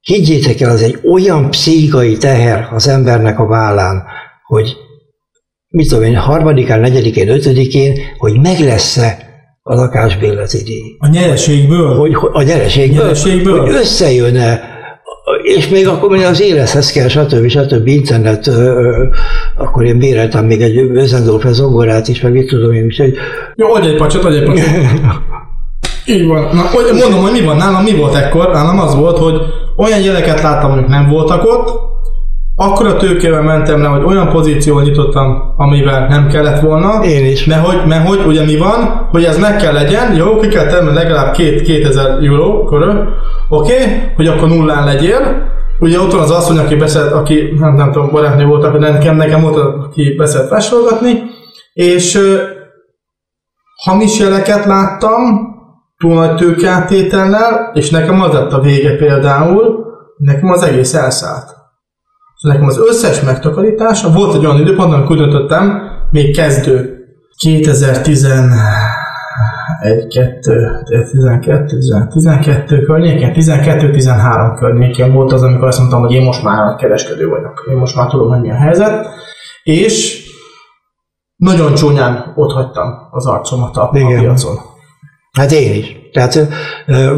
Higgyétek 0.00 0.60
el, 0.60 0.70
az 0.70 0.82
egy 0.82 0.98
olyan 1.12 1.50
pszichai 1.50 2.16
teher 2.16 2.68
az 2.72 2.88
embernek 2.88 3.38
a 3.38 3.46
vállán, 3.46 4.04
hogy 4.46 4.76
mit 5.68 5.88
tudom 5.88 6.04
én, 6.04 6.16
harmadikán, 6.16 6.80
negyedikén, 6.80 7.28
ötödikén, 7.28 7.98
hogy 8.18 8.40
meg 8.40 8.58
lesz-e 8.58 9.23
a 9.66 9.74
lakásbérleti 9.74 10.62
díj. 10.62 10.96
A 10.98 11.08
nyereségből? 11.08 11.96
Hogy, 11.96 12.16
a 12.32 12.42
nyereségből, 12.42 13.02
nyereségből? 13.02 13.60
hogy 13.60 13.74
összejön-e, 13.74 14.60
és 15.42 15.68
még 15.68 15.88
akkor 15.88 16.10
még 16.10 16.24
az 16.24 16.40
élethez 16.40 16.92
kell, 16.92 17.08
stb. 17.08 17.48
stb. 17.48 17.86
internet, 17.86 18.50
akkor 19.56 19.84
én 19.84 19.98
béreltem 19.98 20.44
még 20.44 20.62
egy 20.62 20.76
Özendorf 20.76 21.46
zongorát 21.46 22.08
is, 22.08 22.20
meg 22.20 22.32
mit 22.32 22.48
tudom 22.48 22.72
én, 22.72 22.84
úgyhogy... 22.84 23.14
Jó, 23.54 23.74
adj 23.74 23.86
egy 23.86 23.96
pacsot, 23.96 24.24
adj 24.24 24.36
egy 24.36 24.44
pacsot. 24.44 24.66
Így 26.06 26.26
van. 26.26 26.42
Na, 26.42 26.62
mondom, 27.00 27.22
hogy 27.22 27.32
mi 27.32 27.40
van 27.40 27.56
nálam, 27.56 27.82
mi 27.82 27.94
volt 27.96 28.14
ekkor? 28.14 28.52
Nálam 28.52 28.80
az 28.80 28.94
volt, 28.94 29.18
hogy 29.18 29.40
olyan 29.76 30.00
jeleket 30.00 30.42
láttam, 30.42 30.70
amik 30.70 30.86
nem 30.86 31.08
voltak 31.08 31.44
ott, 31.44 31.93
akkor 32.56 32.86
a 32.86 32.96
tőkével 32.96 33.42
mentem 33.42 33.82
le, 33.82 33.88
hogy 33.88 34.04
olyan 34.04 34.28
pozíciót 34.28 34.82
nyitottam, 34.82 35.54
amivel 35.56 36.06
nem 36.08 36.28
kellett 36.28 36.60
volna. 36.60 37.04
Én 37.04 37.26
is. 37.26 37.44
Mert 37.44 37.66
hogy, 37.66 37.86
mert 37.86 38.08
hogy 38.08 38.20
ugye 38.26 38.44
mi 38.44 38.56
van, 38.56 39.08
hogy 39.10 39.24
ez 39.24 39.38
meg 39.38 39.56
kell 39.56 39.72
legyen, 39.72 40.14
jó, 40.14 40.36
ki 40.36 40.48
kell 40.48 40.66
tenni 40.66 40.92
legalább 40.92 41.32
két, 41.32 41.62
2000 41.62 42.06
euró 42.22 42.64
körül, 42.64 43.08
oké, 43.48 43.72
okay, 43.72 44.12
hogy 44.16 44.26
akkor 44.26 44.48
nullán 44.48 44.84
legyél. 44.84 45.52
Ugye 45.78 46.00
ott 46.00 46.12
van 46.12 46.20
az 46.20 46.30
asszony, 46.30 46.58
aki 46.58 46.74
beszélt, 46.74 47.12
aki 47.12 47.54
nem, 47.58 47.74
nem 47.74 47.92
tudom, 47.92 48.10
barátnő 48.10 48.44
volt, 48.44 48.64
aki 48.64 48.78
nekem, 48.78 49.16
nekem 49.16 49.40
volt, 49.40 49.56
aki 49.56 50.14
beszélt 50.16 50.48
fásolgatni, 50.48 51.22
és 51.72 52.18
hamis 53.84 54.18
jeleket 54.18 54.64
láttam, 54.64 55.22
túl 55.98 56.14
nagy 56.14 56.34
tőkeáttétellel, 56.34 57.70
és 57.74 57.90
nekem 57.90 58.20
az 58.20 58.32
lett 58.32 58.52
a 58.52 58.60
vége 58.60 58.96
például, 58.96 59.84
nekem 60.16 60.50
az 60.50 60.62
egész 60.62 60.94
elszállt 60.94 61.63
nekem 62.44 62.66
az 62.66 62.78
összes 62.78 63.20
megtakarítás, 63.20 64.02
volt 64.02 64.34
egy 64.34 64.46
olyan 64.46 64.60
időpont, 64.60 64.92
amikor 64.92 65.16
döntöttem, 65.16 65.82
még 66.10 66.36
kezdő 66.36 66.98
2011, 67.38 68.58
2, 70.08 70.82
12, 71.10 71.78
12 72.10 72.82
környéken, 72.82 73.32
12-13 73.34 74.56
környéken 74.58 75.12
volt 75.12 75.32
az, 75.32 75.42
amikor 75.42 75.66
azt 75.66 75.78
mondtam, 75.78 76.00
hogy 76.00 76.12
én 76.12 76.22
most 76.22 76.42
már 76.42 76.74
kereskedő 76.74 77.28
vagyok. 77.28 77.66
Én 77.70 77.76
most 77.76 77.96
már 77.96 78.08
tudom, 78.08 78.28
hogy 78.28 78.40
mi 78.40 78.50
a 78.50 78.54
helyzet. 78.54 79.06
És 79.62 80.24
nagyon 81.36 81.74
csúnyán 81.74 82.32
ott 82.36 82.52
hagytam 82.52 83.08
az 83.10 83.26
arcomat 83.26 83.76
a, 83.76 83.82
a 83.82 83.88
piacon. 83.88 84.73
Hát 85.38 85.52
én 85.52 85.74
is. 85.74 85.96
Tehát 86.12 86.48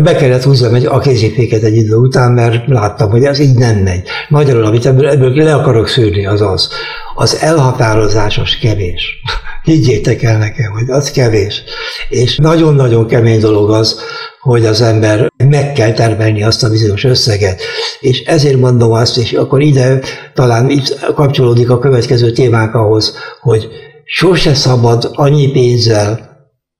be 0.02 0.14
kellett 0.14 0.42
húznom 0.42 0.74
egy, 0.74 0.86
a 0.86 0.98
kéziféket 0.98 1.62
egy 1.62 1.76
idő 1.76 1.94
után, 1.94 2.32
mert 2.32 2.66
láttam, 2.66 3.10
hogy 3.10 3.22
ez 3.22 3.38
így 3.38 3.54
nem 3.54 3.76
megy. 3.76 4.08
Magyarul, 4.28 4.64
amit 4.64 4.86
ebből, 4.86 5.08
ebből 5.08 5.34
le 5.34 5.54
akarok 5.54 5.88
szűrni, 5.88 6.26
az 6.26 6.40
az. 6.40 6.68
Az 7.14 7.36
elhatározásos 7.40 8.58
kevés. 8.58 9.04
higgyétek 9.62 10.22
el 10.22 10.38
nekem, 10.38 10.72
hogy 10.72 10.90
az 10.90 11.10
kevés. 11.10 11.62
És 12.08 12.36
nagyon-nagyon 12.36 13.06
kemény 13.06 13.40
dolog 13.40 13.70
az, 13.70 14.00
hogy 14.40 14.66
az 14.66 14.80
ember 14.80 15.32
meg 15.36 15.72
kell 15.72 15.92
termelni 15.92 16.42
azt 16.42 16.64
a 16.64 16.68
bizonyos 16.68 17.04
összeget. 17.04 17.60
És 18.00 18.20
ezért 18.20 18.58
mondom 18.58 18.92
azt, 18.92 19.18
és 19.18 19.32
akkor 19.32 19.60
ide 19.60 20.00
talán 20.34 20.82
kapcsolódik 21.14 21.70
a 21.70 21.78
következő 21.78 22.30
témánk 22.32 22.74
ahhoz, 22.74 23.14
hogy 23.40 23.68
sose 24.04 24.54
szabad 24.54 25.10
annyi 25.12 25.50
pénzzel 25.50 26.35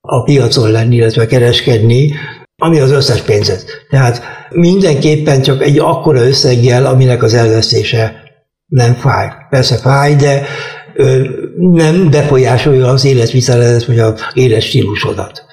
a 0.06 0.22
piacon 0.22 0.70
lenni, 0.70 0.96
illetve 0.96 1.26
kereskedni, 1.26 2.14
ami 2.56 2.80
az 2.80 2.90
összes 2.90 3.22
pénzet. 3.22 3.64
Tehát 3.90 4.22
mindenképpen 4.50 5.42
csak 5.42 5.62
egy 5.62 5.78
akkora 5.78 6.26
összeggel, 6.26 6.86
aminek 6.86 7.22
az 7.22 7.34
elvesztése 7.34 8.24
nem 8.66 8.92
fáj. 8.92 9.28
Persze 9.50 9.76
fáj, 9.76 10.14
de 10.14 10.42
nem 11.56 12.10
befolyásolja 12.10 12.86
az 12.86 13.04
életviteledet, 13.04 13.84
vagy 13.84 13.98
az 13.98 14.26
életstílusodat. 14.34 15.44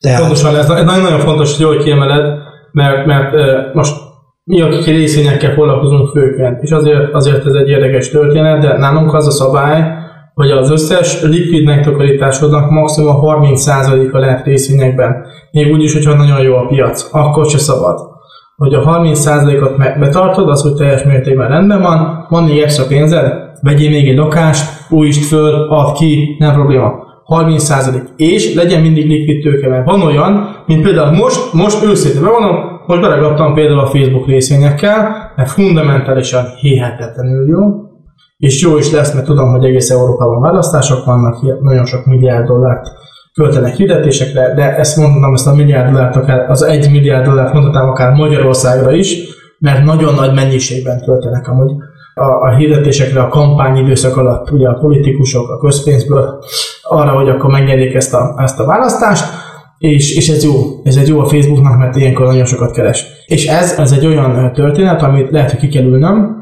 Tehát... 0.00 0.20
Pontosan, 0.20 0.56
ez 0.56 0.66
nagyon-nagyon 0.66 1.20
fontos, 1.20 1.50
hogy 1.50 1.60
jól 1.60 1.82
kiemeled, 1.82 2.38
mert, 2.72 3.06
mert 3.06 3.34
most 3.74 3.94
mi, 4.44 4.60
akik 4.60 4.84
részvényekkel 4.84 5.54
foglalkozunk 5.54 6.08
főként, 6.08 6.62
és 6.62 6.70
azért, 6.70 7.12
azért 7.12 7.46
ez 7.46 7.54
egy 7.54 7.68
érdekes 7.68 8.10
történet, 8.10 8.60
de 8.60 8.78
nálunk 8.78 9.14
az 9.14 9.26
a 9.26 9.30
szabály, 9.30 10.01
hogy 10.34 10.50
az 10.50 10.70
összes 10.70 11.22
likvid 11.22 11.64
megtakarításodnak 11.64 12.70
maximum 12.70 13.16
30%-a 13.20 14.18
lehet 14.18 14.44
részvényekben. 14.44 15.26
Még 15.50 15.72
úgy 15.72 15.82
is, 15.82 15.92
hogyha 15.92 16.14
nagyon 16.14 16.40
jó 16.40 16.54
a 16.54 16.66
piac, 16.66 17.08
akkor 17.12 17.46
se 17.46 17.58
szabad. 17.58 17.98
Hogy 18.56 18.74
a 18.74 18.82
30%-ot 18.82 19.98
betartod, 19.98 20.48
az, 20.48 20.62
hogy 20.62 20.74
teljes 20.74 21.02
mértékben 21.02 21.48
rendben 21.48 21.82
van, 21.82 22.26
van 22.28 22.44
még 22.44 22.58
extra 22.58 22.86
pénzed, 22.86 23.32
vegyél 23.60 23.90
még 23.90 24.08
egy 24.08 24.16
lakást, 24.16 24.90
újítsd 24.90 25.22
föl, 25.22 25.66
add 25.68 25.94
ki, 25.94 26.36
nem 26.38 26.52
probléma. 26.52 27.10
30% 27.26 28.02
és 28.16 28.54
legyen 28.54 28.80
mindig 28.80 29.08
likvid 29.08 29.42
tőke, 29.42 29.68
mert 29.68 29.84
van 29.84 30.02
olyan, 30.02 30.56
mint 30.66 30.82
például 30.82 31.16
most, 31.16 31.52
most 31.52 31.84
őszintén 31.84 32.22
bevonom, 32.22 32.80
hogy 32.86 33.00
beragadtam 33.00 33.54
például 33.54 33.78
a 33.78 33.86
Facebook 33.86 34.26
részvényekkel, 34.26 35.32
mert 35.36 35.50
fundamentálisan 35.50 36.44
hihetetlenül 36.60 37.48
jó, 37.48 37.81
és 38.42 38.62
jó 38.62 38.78
is 38.78 38.90
lesz, 38.90 39.14
mert 39.14 39.26
tudom, 39.26 39.50
hogy 39.50 39.64
egész 39.64 39.90
Európában 39.90 40.40
választások 40.40 41.04
vannak, 41.04 41.60
nagyon 41.60 41.86
sok 41.86 42.06
milliárd 42.06 42.46
dollárt 42.46 42.86
költenek 43.34 43.74
hirdetésekre, 43.74 44.54
de 44.54 44.76
ezt 44.76 44.96
mondtam, 44.96 45.34
ezt 45.34 45.46
a 45.46 45.54
milliárd 45.54 45.90
dollárt, 45.90 46.16
akár 46.16 46.50
az 46.50 46.62
egy 46.62 46.90
milliárd 46.90 47.24
dollárt 47.24 47.52
mondhatnám 47.52 47.88
akár 47.88 48.12
Magyarországra 48.12 48.92
is, 48.92 49.16
mert 49.58 49.84
nagyon 49.84 50.14
nagy 50.14 50.34
mennyiségben 50.34 51.02
költenek 51.04 51.48
amúgy 51.48 51.72
a, 52.14 52.24
a 52.24 52.56
hirdetésekre 52.56 53.20
a 53.20 53.28
kampányidőszak 53.28 54.16
alatt, 54.16 54.50
ugye 54.50 54.68
a 54.68 54.78
politikusok 54.78 55.50
a 55.50 55.58
közpénzből 55.58 56.44
arra, 56.82 57.10
hogy 57.10 57.28
akkor 57.28 57.50
megnyerjék 57.50 57.94
ezt 57.94 58.14
a, 58.14 58.34
ezt 58.38 58.58
a 58.58 58.66
választást, 58.66 59.24
és, 59.78 60.16
és 60.16 60.28
ez 60.28 60.44
jó, 60.44 60.52
ez 60.84 60.96
egy 60.96 61.08
jó 61.08 61.20
a 61.20 61.26
Facebooknak, 61.26 61.78
mert 61.78 61.96
ilyenkor 61.96 62.26
nagyon 62.26 62.44
sokat 62.44 62.72
keres. 62.72 63.04
És 63.26 63.46
ez, 63.46 63.78
ez 63.78 63.92
egy 63.92 64.06
olyan 64.06 64.52
történet, 64.52 65.02
amit 65.02 65.30
lehet, 65.30 65.50
hogy 65.50 65.60
ki 65.60 65.68
kell 65.68 65.84
ülnöm, 65.84 66.41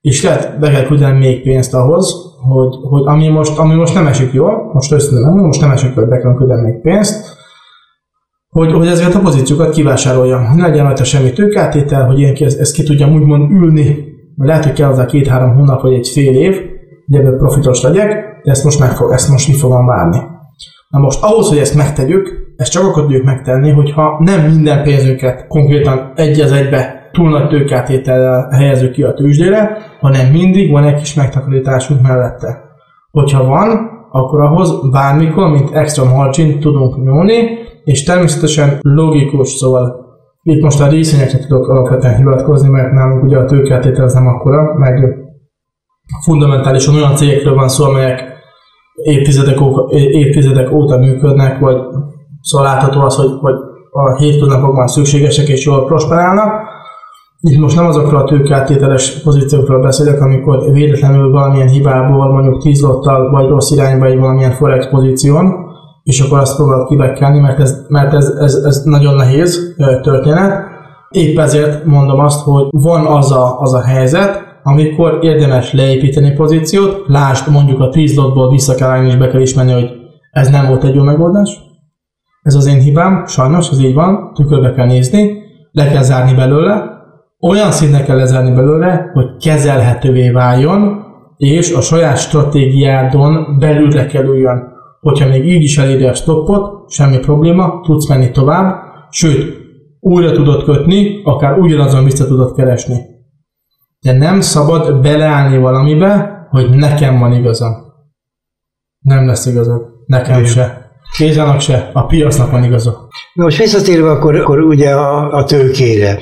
és 0.00 0.22
lehet, 0.22 0.58
be 0.58 0.70
kell 0.70 0.84
küldenem 0.84 1.16
még 1.16 1.42
pénzt 1.42 1.74
ahhoz, 1.74 2.14
hogy, 2.48 2.74
hogy 2.88 3.02
ami, 3.04 3.28
most, 3.28 3.58
ami 3.58 3.74
most 3.74 3.94
nem 3.94 4.06
esik 4.06 4.32
jól, 4.32 4.70
most 4.72 4.92
őszintén 4.92 5.20
nem, 5.20 5.34
most 5.34 5.60
nem 5.60 5.70
esik 5.70 5.94
jól, 5.94 6.06
be 6.06 6.18
kell 6.18 6.34
küldenem 6.34 6.64
még 6.64 6.80
pénzt, 6.80 7.38
hogy, 8.48 8.72
hogy 8.72 8.86
ezeket 8.86 9.14
a 9.14 9.20
pozíciókat 9.20 9.74
kivásároljam, 9.74 10.46
hogy 10.46 10.56
ne 10.56 10.66
legyen 10.66 10.84
rajta 10.84 11.04
semmi 11.04 11.32
tőkátétel, 11.32 12.06
hogy 12.06 12.20
én 12.20 12.36
ezt, 12.38 12.60
ezt 12.60 12.74
ki 12.74 12.82
tudjam 12.82 13.14
úgymond 13.14 13.50
ülni, 13.50 13.84
mert 14.36 14.50
lehet, 14.50 14.64
hogy 14.64 14.72
kell 14.72 14.88
hozzá 14.88 15.06
két-három 15.06 15.54
hónap 15.54 15.82
vagy 15.82 15.92
egy 15.92 16.08
fél 16.08 16.34
év, 16.34 16.56
hogy 17.06 17.18
ebből 17.18 17.38
profitos 17.38 17.82
legyek, 17.82 18.40
de 18.44 18.50
ezt 18.50 18.64
most, 18.64 18.78
meg 18.78 18.96
fog, 18.96 19.12
ezt 19.12 19.28
most 19.28 19.48
mi 19.48 19.54
fogom 19.54 19.86
várni. 19.86 20.18
Na 20.88 20.98
most 20.98 21.22
ahhoz, 21.22 21.48
hogy 21.48 21.58
ezt 21.58 21.74
megtegyük, 21.74 22.54
ezt 22.56 22.70
csak 22.70 22.84
akkor 22.84 23.02
tudjuk 23.02 23.24
megtenni, 23.24 23.70
hogyha 23.70 24.16
nem 24.18 24.46
minden 24.46 24.82
pénzünket 24.82 25.46
konkrétan 25.46 26.12
egy 26.14 26.40
az 26.40 26.52
egybe 26.52 26.99
túl 27.12 27.30
nagy 27.30 27.48
tőkátétellel 27.48 28.48
helyezzük 28.50 28.92
ki 28.92 29.02
a 29.02 29.14
tőzsdére, 29.14 29.76
hanem 30.00 30.30
mindig 30.30 30.70
van 30.70 30.84
egy 30.84 30.94
kis 30.94 31.14
megtakarításunk 31.14 32.02
mellette. 32.02 32.68
Hogyha 33.10 33.44
van, 33.44 33.98
akkor 34.10 34.40
ahhoz 34.40 34.90
bármikor, 34.90 35.50
mint 35.50 35.74
extra 35.74 36.04
margin 36.04 36.60
tudunk 36.60 37.04
nyúlni, 37.04 37.58
és 37.84 38.02
természetesen 38.02 38.78
logikus, 38.80 39.48
szóval 39.48 40.08
itt 40.42 40.62
most 40.62 40.80
a 40.80 40.88
részvényekre 40.88 41.38
tudok 41.38 41.68
alapvetően 41.68 42.16
hivatkozni, 42.16 42.68
mert 42.68 42.92
nálunk 42.92 43.22
ugye 43.22 43.38
a 43.38 43.44
tőkeátétel 43.44 44.04
az 44.04 44.14
nem 44.14 44.26
akkora, 44.26 44.74
meg 44.78 45.18
fundamentálisan 46.24 46.94
olyan 46.94 47.14
cégekről 47.14 47.54
van 47.54 47.68
szó, 47.68 47.84
amelyek 47.84 48.38
évtizedek, 49.02 49.60
óta, 49.60 49.96
évtizedek 49.96 50.72
óta 50.72 50.98
működnek, 50.98 51.58
vagy 51.58 51.76
szóval 52.40 52.66
látható 52.66 53.00
az, 53.00 53.16
hogy, 53.16 53.30
hogy 53.40 53.54
a 53.90 54.16
hétköznapokban 54.16 54.86
szükségesek 54.86 55.48
és 55.48 55.66
jól 55.66 55.84
prosperálnak. 55.84 56.69
Itt 57.42 57.58
most 57.58 57.76
nem 57.76 57.86
azokról 57.86 58.20
a 58.20 58.24
tőkeáttételes 58.24 59.22
pozíciókról 59.22 59.80
beszélek, 59.80 60.20
amikor 60.20 60.72
véletlenül 60.72 61.30
valamilyen 61.30 61.68
hibából, 61.68 62.32
mondjuk 62.32 62.62
10 62.62 62.82
lottal 62.82 63.30
vagy 63.30 63.48
rossz 63.48 63.70
irányba 63.70 64.06
egy 64.06 64.18
valamilyen 64.18 64.52
forex 64.52 64.88
pozíción, 64.88 65.54
és 66.02 66.20
akkor 66.20 66.38
azt 66.38 66.56
próbálod 66.56 66.88
kibekkelni, 66.88 67.38
mert 67.38 67.58
ez, 67.58 67.84
mert 67.88 68.14
ez, 68.14 68.26
ez, 68.28 68.54
ez 68.54 68.82
nagyon 68.84 69.14
nehéz 69.14 69.74
történet. 70.02 70.64
Épp 71.10 71.38
ezért 71.38 71.84
mondom 71.84 72.18
azt, 72.18 72.44
hogy 72.44 72.66
van 72.70 73.06
az 73.06 73.32
a, 73.32 73.60
az 73.60 73.74
a 73.74 73.80
helyzet, 73.80 74.48
amikor 74.62 75.18
érdemes 75.20 75.72
leépíteni 75.72 76.30
pozíciót, 76.30 77.04
lásd 77.06 77.50
mondjuk 77.50 77.80
a 77.80 77.88
10 77.88 78.16
lotból 78.16 78.50
vissza 78.50 78.74
kell 78.74 78.88
állni 78.88 79.08
és 79.08 79.16
be 79.16 79.28
kell 79.28 79.40
ismerni, 79.40 79.72
hogy 79.72 79.90
ez 80.30 80.48
nem 80.48 80.66
volt 80.66 80.84
egy 80.84 80.94
jó 80.94 81.02
megoldás. 81.02 81.58
Ez 82.42 82.54
az 82.54 82.66
én 82.66 82.80
hibám, 82.80 83.26
sajnos, 83.26 83.70
ez 83.70 83.80
így 83.80 83.94
van, 83.94 84.32
tükörbe 84.34 84.72
kell 84.72 84.86
nézni, 84.86 85.32
le 85.72 85.90
kell 85.90 86.02
zárni 86.02 86.34
belőle, 86.34 86.89
olyan 87.40 87.72
szinten 87.72 88.04
kell 88.04 88.16
lezárni 88.16 88.54
belőle, 88.54 89.10
hogy 89.12 89.36
kezelhetővé 89.36 90.30
váljon, 90.30 91.08
és 91.36 91.72
a 91.72 91.80
saját 91.80 92.18
stratégiádon 92.18 93.56
belülre 93.58 94.06
kerüljön. 94.06 94.68
Hogyha 95.00 95.28
még 95.28 95.46
így 95.46 95.62
is 95.62 95.78
eléri 95.78 96.04
a 96.04 96.14
stoppot, 96.14 96.90
semmi 96.90 97.18
probléma, 97.18 97.80
tudsz 97.82 98.08
menni 98.08 98.30
tovább, 98.30 98.74
sőt, 99.10 99.56
újra 100.00 100.32
tudod 100.32 100.64
kötni, 100.64 101.20
akár 101.24 101.58
ugyanazon 101.58 102.04
vissza 102.04 102.26
tudod 102.26 102.54
keresni. 102.54 102.96
De 104.00 104.12
nem 104.12 104.40
szabad 104.40 105.00
beleállni 105.00 105.58
valamibe, 105.58 106.46
hogy 106.50 106.70
nekem 106.70 107.18
van 107.18 107.32
igazam. 107.32 107.72
Nem 109.00 109.26
lesz 109.26 109.46
igazad. 109.46 109.82
Nekem 110.06 110.38
Igen. 110.38 110.50
se. 110.50 110.90
Kézának 111.16 111.60
se, 111.60 111.90
a 111.92 112.06
piacnak 112.06 112.50
van 112.50 112.64
igaza. 112.64 113.08
Most 113.34 113.58
visszatérve 113.58 114.10
akkor, 114.10 114.36
akkor 114.36 114.58
ugye 114.58 114.90
a, 114.90 115.32
a 115.32 115.44
tőkére. 115.44 116.18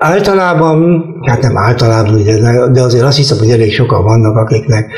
Általában, 0.00 1.04
hát 1.22 1.42
nem 1.42 1.56
általában, 1.56 2.14
ugye, 2.14 2.40
de 2.72 2.82
azért 2.82 3.04
azt 3.04 3.16
hiszem, 3.16 3.38
hogy 3.38 3.50
elég 3.50 3.72
sokan 3.72 4.04
vannak, 4.04 4.36
akiknek 4.36 4.92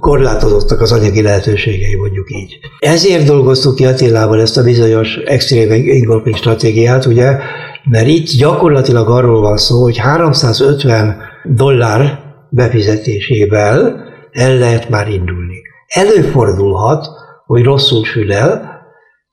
korlátozottak 0.00 0.80
az 0.80 0.92
anyagi 0.92 1.22
lehetőségei, 1.22 1.96
mondjuk 1.96 2.30
így. 2.30 2.58
Ezért 2.78 3.26
dolgoztuk 3.26 3.74
ki 3.74 3.86
Attilával 3.86 4.40
ezt 4.40 4.56
a 4.56 4.62
bizonyos 4.62 5.16
extrém 5.16 5.70
engulfing 5.70 6.36
stratégiát, 6.36 7.06
ugye, 7.06 7.36
mert 7.84 8.06
itt 8.06 8.28
gyakorlatilag 8.28 9.08
arról 9.08 9.40
van 9.40 9.56
szó, 9.56 9.82
hogy 9.82 9.96
350 9.96 11.16
dollár 11.44 12.20
befizetésével 12.50 14.04
el 14.32 14.56
lehet 14.56 14.88
már 14.88 15.08
indulni. 15.08 15.62
Előfordulhat, 15.86 17.06
hogy 17.46 17.62
rosszul 17.62 18.04
sül 18.04 18.32
el, 18.32 18.75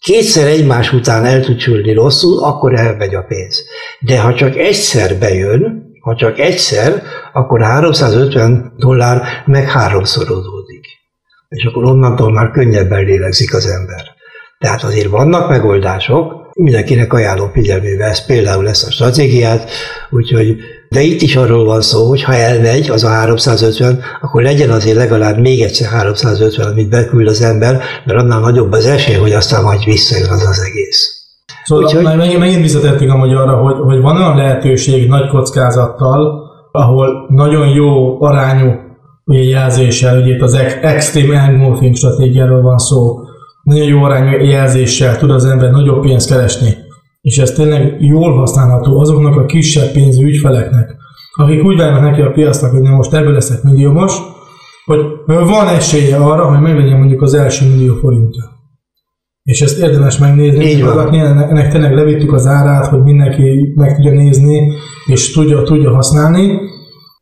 kétszer 0.04 0.48
egymás 0.48 0.94
után 0.94 1.26
el 1.26 1.42
tud 1.42 1.60
sülni 1.60 1.94
rosszul, 1.94 2.44
akkor 2.44 2.74
elmegy 2.80 3.16
a 3.16 3.22
pénz. 3.22 3.64
De 4.00 4.20
ha 4.20 4.34
csak 4.34 4.56
egyszer 4.56 5.16
bejön, 5.16 5.92
ha 6.02 6.16
csak 6.16 6.40
egyszer, 6.40 7.02
akkor 7.34 7.62
350 7.62 8.74
dollár 8.78 9.22
meg 9.46 9.70
háromszorozódik. 9.70 10.86
És 11.48 11.66
akkor 11.66 11.84
onnantól 11.84 12.32
már 12.32 12.52
könnyebben 12.52 13.06
lélegzik 13.06 13.54
az 13.54 13.66
ember. 13.66 14.04
Tehát 14.58 14.84
azért 14.84 15.10
vannak 15.10 15.50
megoldások, 15.50 16.50
mindenkinek 16.54 17.14
ajánlom 17.14 17.52
figyelmébe 17.52 18.06
ezt, 18.06 18.26
például 18.26 18.68
ezt 18.68 18.88
a 18.88 18.92
stratégiát, 18.92 19.70
úgyhogy 20.10 20.58
de 20.94 21.02
itt 21.02 21.22
is 21.22 21.36
arról 21.36 21.66
van 21.66 21.82
szó, 21.82 22.08
hogy 22.08 22.24
ha 22.24 22.34
elmegy 22.34 22.90
az 22.90 23.04
a 23.04 23.08
350, 23.08 24.00
akkor 24.22 24.42
legyen 24.42 24.70
azért 24.70 24.96
legalább 24.96 25.38
még 25.40 25.62
egyszer 25.62 25.88
350, 25.90 26.72
amit 26.72 26.90
beküld 26.90 27.28
az 27.28 27.42
ember, 27.42 27.80
mert 28.06 28.20
annál 28.20 28.40
nagyobb 28.40 28.72
az 28.72 28.86
esély, 28.86 29.16
hogy 29.16 29.32
aztán 29.32 29.64
majd 29.64 29.84
visszajön 29.86 30.30
az 30.30 30.48
az 30.48 30.60
egész. 30.70 31.24
Szóval 31.64 31.84
Úgyhogy... 31.84 32.04
megint, 32.04 32.40
megint 32.40 32.62
visszatértünk 32.62 33.12
amúgy 33.12 33.34
arra, 33.34 33.56
hogy, 33.58 33.76
hogy 33.80 34.02
van 34.02 34.16
olyan 34.16 34.38
lehetőség 34.38 35.10
nagy 35.10 35.28
kockázattal, 35.28 36.42
ahol 36.72 37.26
nagyon 37.30 37.68
jó 37.68 38.22
arányú 38.24 38.72
ugye 39.26 39.44
jelzéssel, 39.44 40.22
ugye 40.22 40.36
itt 40.36 40.42
az 40.42 40.54
extreme 40.82 41.38
engulfing 41.38 41.96
stratégiáról 41.96 42.62
van 42.62 42.78
szó, 42.78 43.20
nagyon 43.64 43.88
jó 43.88 44.04
arányú 44.04 44.46
jelzéssel 44.46 45.18
tud 45.18 45.32
az 45.32 45.46
ember 45.46 45.72
nagyobb 45.72 46.02
pénzt 46.02 46.30
keresni 46.30 46.76
és 47.24 47.38
ez 47.38 47.52
tényleg 47.52 47.96
jól 48.00 48.38
használható 48.38 49.00
azoknak 49.00 49.36
a 49.36 49.46
kisebb 49.46 49.92
pénzű 49.92 50.26
ügyfeleknek, 50.26 50.96
akik 51.34 51.64
úgy 51.64 51.78
válnak 51.78 52.02
neki 52.02 52.22
a 52.22 52.32
piacnak, 52.32 52.72
hogy 52.72 52.82
nem 52.82 52.94
most 52.94 53.14
ebből 53.14 53.34
leszek 53.34 53.64
milliómos, 53.64 54.18
hogy 54.86 55.00
van 55.26 55.68
esélye 55.68 56.16
arra, 56.16 56.50
hogy 56.50 56.60
meglegyen 56.60 56.98
mondjuk 56.98 57.22
az 57.22 57.34
első 57.34 57.66
millió 57.70 57.96
forintja. 57.96 58.44
És 59.44 59.62
ezt 59.62 59.82
érdemes 59.82 60.18
megnézni, 60.18 60.66
Így 60.66 60.84
van. 60.84 61.14
ennek 61.14 61.72
tényleg 61.72 61.94
levittük 61.94 62.34
az 62.34 62.48
árát, 62.48 62.88
hogy 62.88 63.04
mindenki 63.04 63.74
meg 63.76 63.96
tudja 63.96 64.12
nézni, 64.12 64.74
és 65.06 65.32
tudja, 65.32 65.62
tudja 65.62 65.94
használni. 65.94 66.60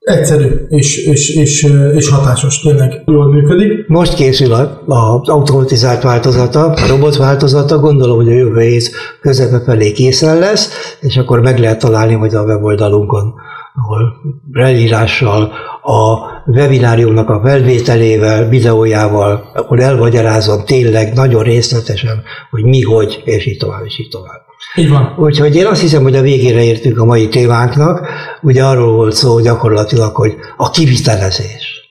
Egyszerű 0.02 0.48
és, 0.68 1.06
és, 1.06 1.30
és, 1.30 1.64
és 1.96 2.10
hatásos, 2.10 2.60
tényleg 2.60 3.04
jól 3.06 3.32
működik. 3.32 3.88
Most 3.88 4.14
készül 4.14 4.54
az 4.54 5.30
automatizált 5.30 6.04
változata, 6.04 6.66
a 6.66 6.88
robot 6.88 7.18
változata, 7.18 7.80
gondolom, 7.80 8.16
hogy 8.16 8.28
a 8.28 8.34
jövő 8.34 8.60
hét 8.62 8.92
közepe 9.22 9.62
felé 9.64 9.92
készen 9.92 10.40
lesz, 10.40 10.70
és 11.00 11.18
akkor 11.18 11.40
meg 11.40 11.60
lehet 11.60 11.80
találni 11.80 12.16
majd 12.16 12.34
a 12.34 12.44
weboldalunkon, 12.44 13.34
ahol 13.76 14.14
leírással, 14.52 15.54
a 15.84 16.18
webináriumnak 16.46 17.30
a 17.30 17.42
felvételével, 17.44 18.50
videójával, 18.50 19.52
akkor 19.54 19.80
elmagyarázom 19.80 20.66
tényleg 20.66 21.14
nagyon 21.14 21.44
részletesen, 21.44 22.24
hogy 22.50 22.64
mi, 22.64 22.82
hogy, 22.82 23.22
és 23.26 23.46
így 23.46 23.58
tovább, 23.58 23.86
és 23.86 24.00
így 24.00 24.10
tovább. 24.10 24.42
Így 24.76 24.90
van. 24.90 25.16
Úgyhogy 25.18 25.56
én 25.56 25.66
azt 25.66 25.82
hiszem, 25.82 26.04
hogy 26.04 26.16
a 26.16 26.22
végére 26.22 26.64
értünk 26.64 27.00
a 27.00 27.06
mai 27.06 27.28
témánknak. 27.28 28.08
Ugye 28.42 28.64
arról 28.64 28.92
volt 28.92 29.14
szó 29.14 29.40
gyakorlatilag, 29.40 30.16
hogy 30.16 30.36
a 30.58 30.70
kivitelezés. 30.70 31.82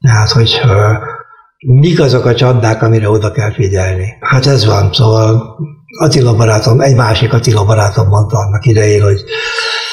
Tehát, 0.00 0.30
hogy 0.30 0.60
mik 1.58 2.00
azok 2.00 2.24
a 2.24 2.34
csapdák, 2.34 2.82
amire 2.82 3.10
oda 3.10 3.32
kell 3.32 3.52
figyelni. 3.52 4.16
Hát 4.20 4.46
ez 4.46 4.66
van, 4.66 4.92
szóval 4.92 5.56
Attila 5.98 6.36
barátom, 6.36 6.80
egy 6.80 6.96
másik 6.96 7.32
Attila 7.32 7.64
barátom 7.64 8.08
mondta 8.08 8.38
annak 8.38 8.66
idején, 8.66 9.02
hogy 9.02 9.24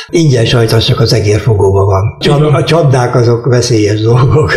ingyen 0.10 0.46
sajtos 0.46 0.86
csak 0.86 1.00
az 1.00 1.14
egérfogóban 1.14 1.86
van. 1.86 2.18
Igen. 2.20 2.54
a 2.54 2.64
csapdák 2.64 3.16
azok 3.16 3.46
veszélyes 3.46 4.02
dolgok. 4.02 4.52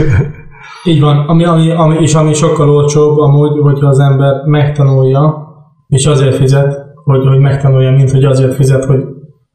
Így 0.85 1.01
van, 1.01 1.17
ami, 1.29 1.45
ami, 1.45 1.71
ami, 1.71 1.97
és 2.01 2.15
ami 2.15 2.35
sokkal 2.35 2.71
olcsóbb 2.71 3.19
amúgy, 3.19 3.59
hogyha 3.61 3.89
az 3.89 3.99
ember 3.99 4.35
megtanulja, 4.45 5.49
és 5.89 6.07
azért 6.07 6.37
fizet, 6.37 6.77
hogy, 7.05 7.27
hogy 7.27 7.39
megtanulja, 7.39 7.91
mint 7.91 8.11
hogy 8.11 8.25
azért 8.25 8.55
fizet, 8.55 8.85
hogy 8.85 9.01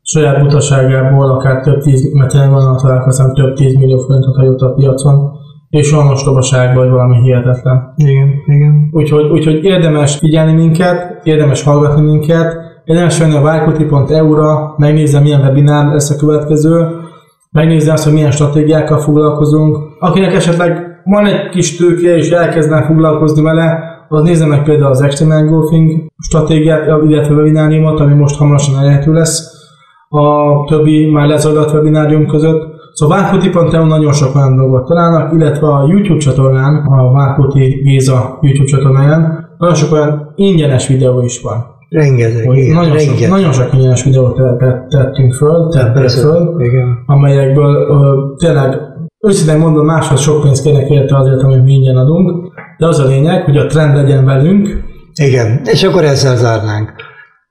saját 0.02 0.41
butaságából 0.41 1.30
akár 1.30 1.62
több 1.62 1.82
tíz, 1.82 2.13
mert 2.13 2.32
tényleg 2.32 2.50
van 2.50 2.78
találkozom, 2.78 3.34
több 3.34 3.56
tíz 3.56 3.76
millió 3.76 3.98
forintot 3.98 4.62
a 4.62 4.74
piacon, 4.74 5.32
és 5.76 5.94
olyan 5.94 6.08
ostobaságban, 6.08 6.84
hogy 6.84 6.92
valami 6.92 7.22
hihetetlen. 7.22 7.94
Igen, 7.96 8.34
igen. 8.46 8.90
Úgyhogy, 8.92 9.30
úgyhogy 9.30 9.64
érdemes 9.64 10.18
figyelni 10.18 10.54
minket, 10.54 11.22
érdemes 11.24 11.64
hallgatni 11.64 12.02
minket, 12.02 12.58
érdemes 12.84 13.20
venni 13.20 13.36
a 13.36 13.42
várkuti.eu-ra, 13.42 14.76
megnézni, 14.78 15.22
milyen 15.22 15.42
webinár 15.42 15.94
lesz 15.94 16.10
a 16.10 16.16
következő, 16.16 16.88
megnézni 17.52 17.92
azt, 17.92 18.04
hogy 18.04 18.14
milyen 18.14 18.32
stratégiákkal 18.32 18.98
foglalkozunk. 18.98 19.78
Akinek 20.00 20.34
esetleg 20.34 21.02
van 21.04 21.26
egy 21.26 21.50
kis 21.50 21.76
tőke 21.76 22.16
és 22.16 22.30
elkezdene 22.30 22.82
foglalkozni 22.82 23.42
vele, 23.42 23.80
az 24.10 24.24
nézze 24.24 24.46
meg 24.46 24.64
például 24.64 24.92
az 24.92 25.02
Extreme 25.02 25.42
Golfing 25.42 26.12
stratégiát, 26.18 26.86
illetve 27.08 27.34
webináriumot, 27.34 28.00
ami 28.00 28.14
most 28.14 28.38
hamarosan 28.38 28.80
elérhető 28.80 29.14
lesz 29.14 29.54
a 30.10 30.64
többi 30.68 31.12
már 31.12 31.28
lezajlott 31.28 31.74
webinárium 31.74 32.28
között. 32.28 32.75
Szóval 32.95 33.17
várkuti.eu 33.21 33.86
nagyon 33.86 34.13
sok 34.13 34.36
olyan 34.36 34.55
dolgot 34.55 34.88
találnak, 34.88 35.34
illetve 35.34 35.67
a 35.67 35.86
YouTube 35.88 36.19
csatornán, 36.19 36.75
a 36.86 37.12
Várkuti 37.12 37.81
Géza 37.84 38.38
YouTube 38.41 38.67
csatornáján 38.67 39.49
nagyon 39.58 39.75
sok 39.75 39.91
olyan 39.91 40.31
ingyenes 40.36 40.88
videó 40.88 41.21
is 41.21 41.41
van. 41.41 41.65
Rengeteg, 41.89 42.45
Hogy 42.47 42.58
igen, 42.58 42.75
nagyon, 42.75 42.97
sok, 42.97 43.08
rengeteg. 43.08 43.29
nagyon 43.29 43.51
sok 43.51 43.73
ingyenes 43.73 44.03
videót 44.03 44.36
te- 44.36 44.55
te- 44.58 44.86
tettünk 44.89 45.34
föl, 45.34 45.69
tettek 45.69 46.10
föl, 46.10 46.55
igen. 46.58 46.97
amelyekből 47.05 47.75
ö, 47.75 48.13
tényleg 48.38 48.79
őszintén 49.27 49.58
mondom, 49.58 49.86
máshoz 49.86 50.19
sok 50.19 50.41
pénzt 50.41 50.63
kérnek 50.63 50.89
érte 50.89 51.17
azért, 51.17 51.41
amit 51.43 51.63
mi 51.63 51.73
ingyen 51.73 51.97
adunk, 51.97 52.51
de 52.77 52.88
az 52.88 52.99
a 52.99 53.05
lényeg, 53.05 53.43
hogy 53.43 53.58
a 53.58 53.65
trend 53.65 53.95
legyen 53.95 54.25
velünk, 54.25 54.84
Igen, 55.21 55.62
és 55.63 55.84
akkor 55.84 56.03
ezzel 56.03 56.36
zárnánk. 56.36 56.93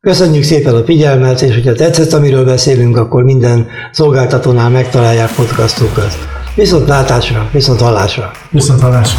Köszönjük 0.04 0.42
szépen 0.42 0.74
a 0.74 0.84
figyelmet, 0.84 1.42
és 1.42 1.54
hogyha 1.54 1.72
tetszett, 1.72 2.12
amiről 2.12 2.44
beszélünk, 2.44 2.96
akkor 2.96 3.22
minden 3.22 3.66
szolgáltatónál 3.92 4.70
megtalálják 4.70 5.34
podcastunkat. 5.34 6.18
Viszont 6.54 6.88
látásra, 6.88 7.48
viszont 7.52 7.80
hallásra. 7.80 8.30
viszont 8.50 8.80
hallásra. 8.80 9.18